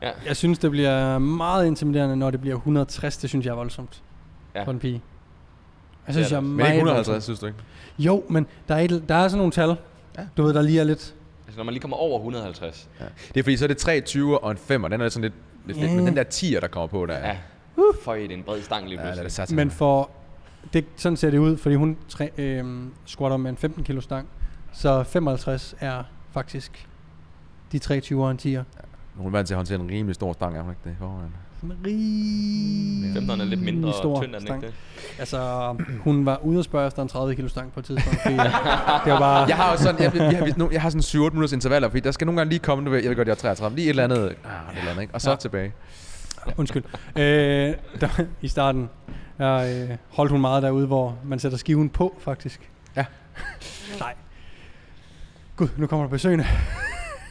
Ja. 0.02 0.12
jeg 0.28 0.36
synes, 0.36 0.60
det 0.60 0.72
bliver 0.72 1.18
meget 1.20 1.66
intimiderende, 1.68 2.16
når 2.16 2.32
det 2.32 2.42
bliver 2.42 2.56
160. 2.56 3.18
Det 3.18 3.30
synes 3.30 3.46
jeg 3.46 3.52
er 3.52 3.56
voldsomt 3.56 4.02
Ja. 4.56 4.64
for 4.64 4.72
en 4.72 4.80
pige. 4.80 5.02
Jeg 6.08 6.16
Det 6.16 6.16
synes, 6.16 6.32
jeg 6.32 6.38
er 6.38 6.42
det. 6.42 6.50
Men 6.50 6.66
ikke 6.66 6.76
150, 6.78 7.08
voldsomt. 7.08 7.24
synes 7.24 7.40
du 7.40 7.46
ikke? 7.46 7.60
Jo, 8.00 8.24
men 8.30 8.48
der 8.68 8.76
er, 8.76 8.80
et, 8.80 9.04
der 9.10 9.16
er 9.16 9.28
sådan 9.28 9.38
nogle 9.38 9.52
tal, 9.52 9.76
Ja. 10.18 10.22
du 10.38 10.44
ved, 10.44 10.54
der 10.54 10.62
lige 10.62 10.80
er 10.80 10.84
lidt... 10.84 11.16
Altså, 11.48 11.58
når 11.58 11.64
man 11.64 11.74
lige 11.74 11.82
kommer 11.82 11.98
over 11.98 12.18
150. 12.20 12.90
Ja. 13.00 13.06
Det 13.34 13.40
er 13.40 13.44
fordi, 13.44 13.58
så 13.58 13.66
er 13.66 13.68
det 13.68 13.78
3 13.78 14.02
20 14.02 14.44
og 14.44 14.52
en 14.52 14.58
5'er. 14.58 14.88
Den 14.88 15.02
er 15.02 15.10
sådan 15.10 15.22
lidt, 15.22 15.34
lidt. 15.66 15.78
Ja. 15.78 15.96
Men 15.96 16.08
den 16.08 16.16
der 16.18 16.24
10'er, 16.24 16.60
der 16.60 16.68
kommer 16.68 16.88
på, 16.88 17.06
der 17.06 17.14
er... 17.14 17.28
Ja. 17.28 17.38
Føj, 18.04 18.18
det 18.18 18.32
er 18.32 18.36
en 18.36 18.44
bred 18.44 18.62
stang 18.62 18.88
lige 18.90 19.02
ja, 19.02 19.08
er 19.08 19.08
pludselig. 19.08 19.24
det 19.24 19.32
satan. 19.32 19.56
Men 19.56 19.72
for... 19.72 20.10
Det, 20.74 20.86
sådan 20.96 21.18
ser 21.18 21.30
det 21.32 21.38
ud, 21.38 21.58
fordi 21.58 21.76
hun 21.76 21.98
træ, 22.10 22.28
øh, 22.38 22.64
squatter 23.06 23.38
med 23.38 23.50
en 23.52 23.58
15 23.58 23.84
kilo 23.84 24.02
stang. 24.02 24.28
Så 24.74 25.04
55 25.04 25.76
er 25.80 26.04
faktisk 26.32 26.88
de 27.72 27.80
23 27.80 28.24
og 28.26 28.32
en 28.32 28.40
10'er. 28.42 28.64
Hun 29.18 29.28
er 29.28 29.32
vant 29.32 29.48
til 29.48 29.54
at 29.54 29.58
håndtere 29.58 29.80
en 29.80 29.90
rimelig 29.90 30.16
stor 30.16 30.34
stang, 30.34 30.58
er 30.58 30.62
hun 30.62 30.72
ikke 30.72 30.82
det? 30.84 30.96
forvejen? 31.00 31.34
Sådan 31.62 31.78
en. 31.86 33.18
15'eren 33.18 33.42
er 33.42 33.46
lidt 33.46 33.62
mindre 33.62 33.94
stor 33.94 34.22
tynd, 34.22 34.36
er 34.36 34.40
den 34.40 34.48
ikke 34.56 34.68
det? 34.68 34.74
Altså, 35.20 35.76
hun 36.00 36.26
var 36.26 36.38
ude 36.38 36.60
og 36.60 36.64
spørge 36.64 36.88
efter 36.88 37.02
en 37.02 37.08
30 37.08 37.36
kilo 37.36 37.48
stang 37.48 37.72
på 37.74 37.80
et 37.80 37.86
tidspunkt. 37.86 38.20
Fordi 38.22 38.34
det 39.06 39.14
var 39.14 39.20
bare... 39.20 39.46
Jeg 39.48 39.56
har 39.56 39.72
jo 39.72 39.78
sådan, 39.78 40.02
jeg, 40.04 40.16
jeg, 40.16 40.34
jeg, 40.34 40.54
jeg, 40.58 40.74
jeg 40.74 40.82
har 40.82 40.90
sådan 40.90 41.28
7-8 41.28 41.30
minutters 41.30 41.52
intervaller, 41.54 41.90
fordi 41.90 42.00
der 42.00 42.12
skal 42.12 42.26
nogle 42.28 42.40
gange 42.40 42.50
lige 42.50 42.60
komme, 42.60 42.86
du 42.86 42.92
ved, 42.92 43.00
jeg 43.02 43.10
ved 43.10 43.16
godt, 43.16 43.28
jeg 43.28 43.32
er 43.34 43.36
33, 43.36 43.76
lige 43.76 43.86
et 43.86 43.90
eller 43.90 44.04
andet, 44.04 44.18
ah, 44.18 44.26
et 44.74 44.78
eller 44.78 44.92
andet, 44.92 45.02
ikke? 45.02 45.14
og 45.14 45.22
så 45.22 45.30
Ja. 45.30 45.36
tilbage. 45.36 45.74
Undskyld. 46.58 46.84
Øh, 47.16 47.24
der, 48.02 48.24
I 48.42 48.48
starten 48.48 48.90
der, 49.38 49.56
øh, 49.92 49.98
holdt 50.10 50.32
hun 50.32 50.42
meget 50.42 50.64
derude, 50.64 50.88
hvor 50.88 51.18
man 51.24 51.40
sætter 51.40 51.58
skiven 51.58 51.90
på, 51.90 52.16
faktisk. 52.20 52.70
Ja. 52.96 53.06
Nej. 54.00 54.14
Gud, 55.56 55.68
nu 55.78 55.88
kommer 55.88 56.06
der 56.06 56.10
besøgende. 56.12 56.46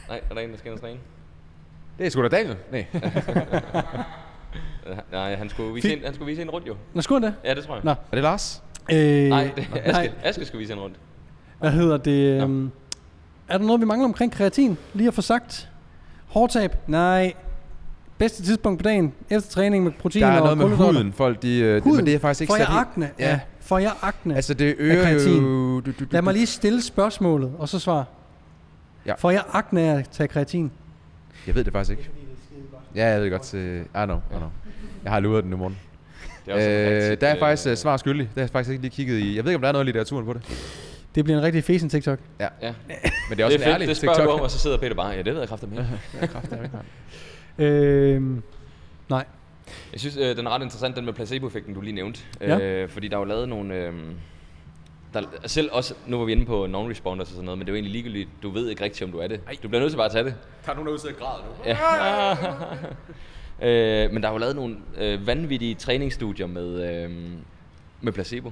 Nej, 0.09 0.21
er 0.29 0.33
der 0.33 0.41
en, 0.41 0.51
der 0.51 0.57
skal 0.57 0.71
ind 0.71 0.77
og 0.79 0.81
træne? 0.81 0.99
Det 1.97 2.05
er 2.05 2.09
sgu 2.09 2.21
da 2.23 2.27
Daniel. 2.27 2.55
Nej. 2.71 2.85
Øh, 4.89 4.97
Nej, 5.11 5.35
han 5.35 5.49
skulle 5.49 5.73
vise, 5.73 5.87
Fint. 5.87 5.99
en, 5.99 6.05
han 6.05 6.13
skulle 6.13 6.29
vise 6.29 6.41
en 6.41 6.49
rundt 6.49 6.67
jo. 6.67 6.75
Nå, 6.93 7.01
skulle 7.01 7.21
han 7.25 7.33
det? 7.33 7.49
Ja, 7.49 7.53
det 7.55 7.63
tror 7.63 7.75
jeg. 7.75 7.83
Nå. 7.83 7.91
Er 7.91 7.95
det 8.13 8.23
Lars? 8.23 8.63
Øh, 8.91 8.97
Nej, 9.29 9.51
det 9.55 9.67
er 9.75 9.79
Aske. 9.79 9.91
nej, 9.91 10.09
Aske 10.23 10.45
skal 10.45 10.59
vise 10.59 10.73
en 10.73 10.79
rundt. 10.79 10.95
hvad 11.59 11.71
hedder 11.71 11.97
det? 11.97 12.37
Nå. 12.37 12.45
Um, 12.45 12.71
er 13.47 13.57
der 13.57 13.65
noget, 13.65 13.81
vi 13.81 13.85
mangler 13.85 14.05
omkring 14.05 14.31
kreatin? 14.31 14.77
Lige 14.93 15.07
at 15.07 15.13
få 15.13 15.21
sagt. 15.21 15.69
Hårtab? 16.27 16.75
Nej. 16.87 17.33
Bedste 18.17 18.43
tidspunkt 18.43 18.79
på 18.79 18.83
dagen? 18.83 19.13
Efter 19.29 19.51
træning 19.51 19.83
med 19.83 19.91
protein 19.91 20.23
Der 20.23 20.29
er 20.29 20.33
og 20.39 20.43
noget 20.43 20.57
med 20.57 20.65
kulhydrater? 20.65 20.93
huden, 20.99 21.13
folk 21.13 21.41
de, 21.41 21.59
øh, 21.59 21.75
det, 21.75 21.83
Huden? 21.83 21.95
men 21.97 22.05
det 22.05 22.13
er 22.15 22.19
faktisk 22.19 22.41
ikke 22.41 22.51
Får 22.51 22.57
jeg 22.57 22.67
akne? 22.69 23.09
Ja. 23.19 23.29
Ja. 23.29 23.39
Får 23.59 23.77
jeg 23.79 23.91
akne? 24.01 24.35
Altså 24.35 24.53
det 24.53 24.75
øger 24.77 25.09
jo... 25.09 25.19
Du, 25.19 25.79
du, 25.79 25.91
du, 25.99 26.05
Lad 26.11 26.21
mig 26.21 26.33
lige 26.33 26.45
stille 26.45 26.81
spørgsmålet, 26.81 27.51
og 27.57 27.69
så 27.69 27.79
svar. 27.79 28.05
Ja. 29.05 29.13
Får 29.17 29.31
jeg 29.31 29.43
akne 29.51 29.81
af 29.81 29.97
at 29.99 30.09
tage 30.09 30.27
kreatin? 30.27 30.71
Jeg 31.47 31.55
ved 31.55 31.63
det 31.63 31.73
faktisk 31.73 31.99
ikke. 31.99 32.09
Ja, 32.95 33.07
jeg 33.07 33.21
ved 33.21 33.29
godt. 33.31 33.53
Øh, 33.53 33.81
I 33.81 33.85
know, 33.91 34.17
I 34.17 34.35
know. 34.35 34.49
Jeg 35.03 35.11
har 35.11 35.19
luret 35.19 35.43
den 35.43 35.51
nu 35.51 35.57
morgen. 35.57 35.77
Det 36.45 36.51
er 36.51 36.55
også 36.55 36.69
Øh, 36.69 37.03
rigtig, 37.03 37.21
der 37.21 37.27
er 37.27 37.33
øh, 37.35 37.39
faktisk 37.39 37.67
øh, 37.67 37.77
svar 37.77 37.97
skyldig. 37.97 38.25
Det 38.25 38.33
har 38.35 38.41
jeg 38.41 38.49
faktisk 38.49 38.71
ikke 38.71 38.81
lige 38.81 38.91
kigget 38.91 39.19
i. 39.19 39.35
Jeg 39.35 39.43
ved 39.43 39.51
ikke, 39.51 39.55
om 39.55 39.61
der 39.61 39.67
er 39.67 39.71
noget 39.71 39.85
i 39.85 39.87
litteraturen 39.87 40.25
på 40.25 40.33
det. 40.33 40.41
Det 41.15 41.23
bliver 41.23 41.37
en 41.37 41.43
rigtig 41.43 41.63
fesen 41.63 41.89
TikTok. 41.89 42.19
Ja. 42.39 42.47
Ja. 42.61 42.73
Men 43.29 43.37
det 43.37 43.39
er 43.39 43.45
også 43.45 43.57
det 43.57 43.63
en 43.63 43.69
er 43.69 43.73
ærlig 43.73 43.87
fedt, 43.87 43.89
det 43.89 43.97
spørger 43.97 44.15
TikTok. 44.15 44.27
du 44.29 44.33
om, 44.33 44.41
og 44.41 44.51
så 44.51 44.59
sidder 44.59 44.77
Peter 44.77 44.95
bare, 44.95 45.09
ja, 45.11 45.17
det 45.21 45.33
ved 45.33 45.39
jeg 45.39 45.49
kraftigt 45.49 45.71
med. 45.73 45.85
Ja, 46.21 46.25
kraft, 46.33 46.49
det 46.49 46.59
er 46.59 46.63
ikke 46.63 46.77
Øhm, 47.57 48.43
nej. 49.09 49.25
Jeg 49.91 49.99
synes, 49.99 50.17
øh, 50.17 50.37
den 50.37 50.47
er 50.47 50.51
ret 50.55 50.61
interessant, 50.61 50.95
den 50.95 51.05
med 51.05 51.13
placeboeffekten, 51.13 51.73
du 51.73 51.81
lige 51.81 51.93
nævnte. 51.93 52.21
Ja. 52.41 52.59
Øh, 52.59 52.89
fordi 52.89 53.07
der 53.07 53.15
er 53.15 53.19
jo 53.19 53.25
lavet 53.25 53.49
nogle... 53.49 53.75
Øh, 53.75 53.93
der, 55.21 55.47
selv 55.47 55.69
også, 55.71 55.93
nu 56.07 56.17
var 56.17 56.25
vi 56.25 56.31
inde 56.31 56.45
på 56.45 56.65
non-responders 56.65 57.19
og 57.19 57.27
sådan 57.27 57.45
noget, 57.45 57.57
men 57.57 57.67
det 57.67 57.71
er 57.71 57.73
jo 57.73 57.75
egentlig 57.75 57.91
ligegyldigt. 57.91 58.29
Du 58.43 58.49
ved 58.49 58.69
ikke 58.69 58.83
rigtigt, 58.83 59.03
om 59.03 59.11
du 59.11 59.17
er 59.17 59.27
det. 59.27 59.41
Du 59.63 59.67
bliver 59.67 59.81
nødt 59.81 59.91
til 59.91 59.97
bare 59.97 60.05
at 60.05 60.11
tage 60.11 60.23
det. 60.23 60.35
Der 60.65 60.71
er 60.71 60.75
nogen, 60.75 60.87
der 60.87 60.93
udsætter 60.93 61.19
grad 61.19 61.39
nu. 61.41 61.71
Ja. 63.61 64.05
øh, 64.05 64.11
men 64.11 64.23
der 64.23 64.29
er 64.29 64.33
jo 64.33 64.37
lavet 64.37 64.55
nogle 64.55 64.77
øh, 64.97 65.27
vanvittige 65.27 65.75
træningsstudier 65.75 66.47
med, 66.47 67.03
øh, 67.03 67.11
med 68.01 68.13
placebo. 68.13 68.51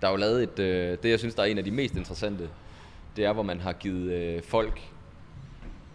Der 0.00 0.06
er 0.06 0.10
jo 0.10 0.16
lavet 0.16 0.42
et, 0.42 0.58
øh, 0.58 0.98
det 1.02 1.10
jeg 1.10 1.18
synes, 1.18 1.34
der 1.34 1.42
er 1.42 1.46
en 1.46 1.58
af 1.58 1.64
de 1.64 1.70
mest 1.70 1.96
interessante, 1.96 2.48
det 3.16 3.24
er, 3.24 3.32
hvor 3.32 3.42
man 3.42 3.60
har 3.60 3.72
givet 3.72 4.12
øh, 4.12 4.42
folk 4.42 4.80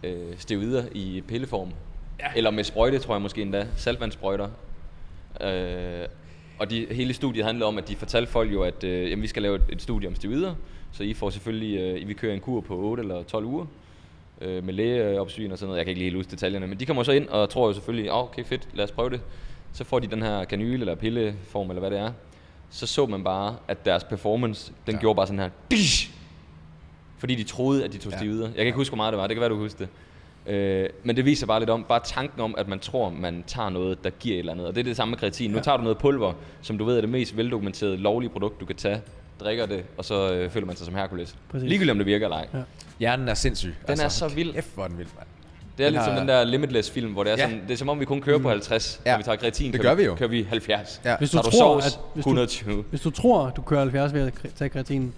øh, 0.02 0.38
steroider 0.38 0.84
i 0.92 1.22
pilleform. 1.28 1.72
Ja. 2.20 2.26
Eller 2.36 2.50
med 2.50 2.64
sprøjte, 2.64 2.98
tror 2.98 3.14
jeg 3.14 3.22
måske 3.22 3.42
endda. 3.42 3.66
Saltvandssprøjter. 3.76 4.48
Øh, 5.40 6.06
og 6.58 6.70
de, 6.70 6.86
hele 6.90 7.14
studiet 7.14 7.44
handlede 7.44 7.68
om, 7.68 7.78
at 7.78 7.88
de 7.88 7.96
fortalte 7.96 8.32
folk 8.32 8.52
jo, 8.52 8.62
at 8.62 8.84
øh, 8.84 9.10
jamen, 9.10 9.22
vi 9.22 9.26
skal 9.28 9.42
lave 9.42 9.56
et, 9.56 9.62
et 9.68 9.82
studie 9.82 10.08
om 10.08 10.14
steroider. 10.14 10.54
Så 10.92 11.02
I 11.02 11.14
får 11.14 11.30
selvfølgelig, 11.30 11.78
øh, 11.80 12.08
vi 12.08 12.12
kører 12.14 12.34
en 12.34 12.40
kur 12.40 12.60
på 12.60 12.76
8 12.76 13.02
eller 13.02 13.22
12 13.22 13.44
uger 13.44 13.66
øh, 14.40 14.64
med 14.64 14.74
lægeopsyn 14.74 15.52
og 15.52 15.58
sådan 15.58 15.68
noget. 15.68 15.78
Jeg 15.78 15.84
kan 15.86 15.90
ikke 15.90 15.98
lige 15.98 16.06
helt 16.10 16.16
huske 16.16 16.30
detaljerne, 16.30 16.66
men 16.66 16.80
de 16.80 16.86
kommer 16.86 17.02
så 17.02 17.12
ind 17.12 17.28
og 17.28 17.50
tror 17.50 17.66
jo 17.66 17.72
selvfølgelig, 17.72 18.12
oh, 18.12 18.24
okay 18.24 18.44
fedt, 18.44 18.68
lad 18.74 18.84
os 18.84 18.92
prøve 18.92 19.10
det. 19.10 19.20
Så 19.72 19.84
får 19.84 19.98
de 19.98 20.06
den 20.06 20.22
her 20.22 20.44
kanyle 20.44 20.80
eller 20.80 20.94
pilleform 20.94 21.70
eller 21.70 21.80
hvad 21.80 21.90
det 21.90 21.98
er. 21.98 22.12
Så 22.70 22.86
så 22.86 23.06
man 23.06 23.24
bare, 23.24 23.56
at 23.68 23.84
deres 23.84 24.04
performance, 24.04 24.72
den 24.86 24.94
ja. 24.94 25.00
gjorde 25.00 25.16
bare 25.16 25.26
sådan 25.26 25.38
her. 25.38 25.50
Fordi 27.18 27.34
de 27.34 27.44
troede, 27.44 27.84
at 27.84 27.92
de 27.92 27.98
tog 27.98 28.12
Ja. 28.12 28.18
steroider. 28.18 28.46
Jeg 28.46 28.54
kan 28.56 28.66
ikke 28.66 28.76
huske, 28.76 28.90
hvor 28.90 28.96
meget 28.96 29.12
det 29.12 29.18
var. 29.18 29.26
Det 29.26 29.34
kan 29.36 29.40
være, 29.40 29.50
du 29.50 29.54
kan 29.54 29.62
huske 29.62 29.78
det. 29.78 29.88
Øh, 30.48 30.88
men 31.04 31.16
det 31.16 31.24
viser 31.24 31.46
bare 31.46 31.58
lidt 31.60 31.70
om, 31.70 31.84
bare 31.88 32.00
tanken 32.04 32.40
om, 32.40 32.54
at 32.58 32.68
man 32.68 32.78
tror, 32.78 33.10
man 33.10 33.44
tager 33.46 33.70
noget, 33.70 34.04
der 34.04 34.10
giver 34.10 34.34
et 34.34 34.38
eller 34.38 34.52
andet. 34.52 34.66
Og 34.66 34.74
det 34.74 34.80
er 34.80 34.84
det 34.84 34.96
samme 34.96 35.10
med 35.10 35.18
kreatin. 35.18 35.50
Nu 35.50 35.60
tager 35.60 35.76
du 35.76 35.82
noget 35.82 35.98
pulver, 35.98 36.32
som 36.62 36.78
du 36.78 36.84
ved 36.84 36.96
er 36.96 37.00
det 37.00 37.10
mest 37.10 37.36
veldokumenterede 37.36 37.96
lovlige 37.96 38.30
produkt, 38.30 38.60
du 38.60 38.64
kan 38.64 38.76
tage, 38.76 39.00
drikker 39.40 39.66
det, 39.66 39.84
og 39.98 40.04
så 40.04 40.32
øh, 40.32 40.50
føler 40.50 40.66
man 40.66 40.76
sig 40.76 40.86
som 40.86 40.94
Hercules. 40.94 41.36
Præcis. 41.50 41.68
Ligegyldigt 41.68 41.90
om 41.90 41.98
det 41.98 42.06
virker 42.06 42.26
eller 42.26 42.36
ej. 42.36 42.46
Ja. 42.54 42.58
Hjernen 43.00 43.28
er 43.28 43.34
sindssyg. 43.34 43.74
Den 43.88 44.00
er 44.00 44.08
så 44.08 44.28
vild. 44.28 44.54
Kæft, 44.54 44.74
hvor 44.74 44.84
er 44.84 44.88
den 44.88 44.98
vild, 44.98 45.08
mand. 45.16 45.26
Det 45.78 45.84
er 45.84 45.88
Den 45.88 45.92
lidt 45.94 46.04
som 46.04 46.12
har- 46.12 46.18
den 46.20 46.28
der 46.28 46.44
Limitless 46.44 46.90
film, 46.90 47.12
hvor 47.12 47.24
det 47.24 47.32
er 47.32 47.36
Ja. 47.36 47.42
sådan, 47.44 47.62
det 47.68 47.70
er 47.70 47.76
som 47.76 47.88
om 47.88 48.00
vi 48.00 48.04
kun 48.04 48.20
kører 48.20 48.38
på 48.38 48.48
50, 48.48 49.00
Ja. 49.06 49.10
når 49.10 49.18
vi 49.18 49.22
tager 49.24 49.36
kreatin. 49.36 49.72
Det 49.72 49.80
gør 49.80 49.94
vi 49.94 50.04
jo. 50.04 50.14
Kører 50.14 50.28
vi 50.30 50.42
70. 50.48 51.00
Ja. 51.04 51.16
Hvis 51.16 51.30
du 51.30 51.36
du 51.38 51.42
tror, 51.42 51.50
sovs, 51.50 51.86
at 51.86 51.98
hvis 52.14 52.24
du, 52.24 52.30
120. 52.30 52.84
hvis 52.90 53.00
du 53.00 53.10
tror, 53.10 53.50
du 53.56 53.62
kører 53.62 53.80
70 53.80 54.12
ved 54.14 54.20
at 54.26 54.32
tage 54.56 54.68
kreatinen, 54.68 55.14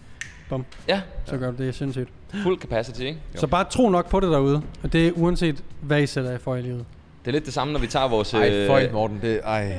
bum, 0.49 0.65
Ja, 0.89 1.01
så 1.25 1.37
gør 1.37 1.51
du 1.51 1.65
det 1.65 1.75
sindssygt. 1.75 2.09
fuld 2.43 2.61
capacity, 2.61 3.01
ikke? 3.01 3.19
Så 3.35 3.47
bare 3.47 3.65
tro 3.65 3.89
nok 3.91 4.11
på 4.11 4.21
det 4.21 4.31
derude, 4.31 4.63
og 4.83 4.93
det 4.93 5.09
er 5.09 5.13
uanset, 5.17 5.65
hvad 5.81 6.03
I 6.03 6.07
sætter 6.07 6.31
jer 6.31 6.39
for 6.39 6.57
i 6.57 6.63
livet. 6.63 6.85
Det 7.25 7.29
er 7.31 7.33
lidt 7.33 7.47
det 7.47 7.55
samme, 7.55 7.73
når 7.73 7.81
vi 7.81 7.87
tager 7.87 8.09
vores... 8.09 8.35
Ej, 8.35 8.51
øh, 8.51 8.67
føj, 8.67 8.91
Morten. 8.93 9.19
Det, 9.23 9.41
ej. 9.45 9.79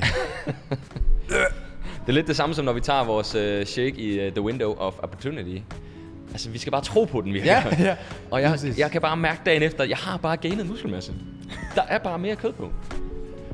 Det 2.00 2.08
er 2.08 2.12
lidt 2.12 2.26
det 2.26 2.36
samme 2.36 2.54
som 2.54 2.64
når 2.64 2.72
vi 2.72 2.80
tager 2.80 3.04
vores 3.04 3.34
uh, 3.34 3.66
shake 3.66 4.00
i 4.00 4.26
uh, 4.26 4.32
The 4.32 4.42
Window 4.42 4.74
of 4.78 4.94
Opportunity. 4.98 5.62
Altså, 6.32 6.50
vi 6.50 6.58
skal 6.58 6.70
bare 6.70 6.82
tro 6.82 7.04
på 7.04 7.20
den 7.20 7.34
virker. 7.34 7.46
Ja, 7.52 7.62
ja. 7.88 7.96
Og 8.30 8.42
jeg, 8.42 8.50
Præcis. 8.50 8.78
jeg 8.78 8.90
kan 8.90 9.00
bare 9.00 9.16
mærke 9.16 9.40
dagen 9.46 9.62
efter, 9.62 9.82
at 9.82 9.88
jeg 9.90 9.96
har 9.96 10.16
bare 10.16 10.36
gainet 10.36 10.66
muskelmasse. 10.66 11.12
Der 11.74 11.82
er 11.82 11.98
bare 11.98 12.18
mere 12.18 12.36
kød 12.36 12.52
på. 12.52 12.72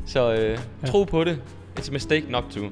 Så 0.07 0.53
uh, 0.53 0.89
tro 0.89 1.05
på 1.05 1.25
det. 1.25 1.39
It's 1.81 1.89
a 1.89 1.93
mistake 1.93 2.27
not 2.31 2.45
to. 2.51 2.61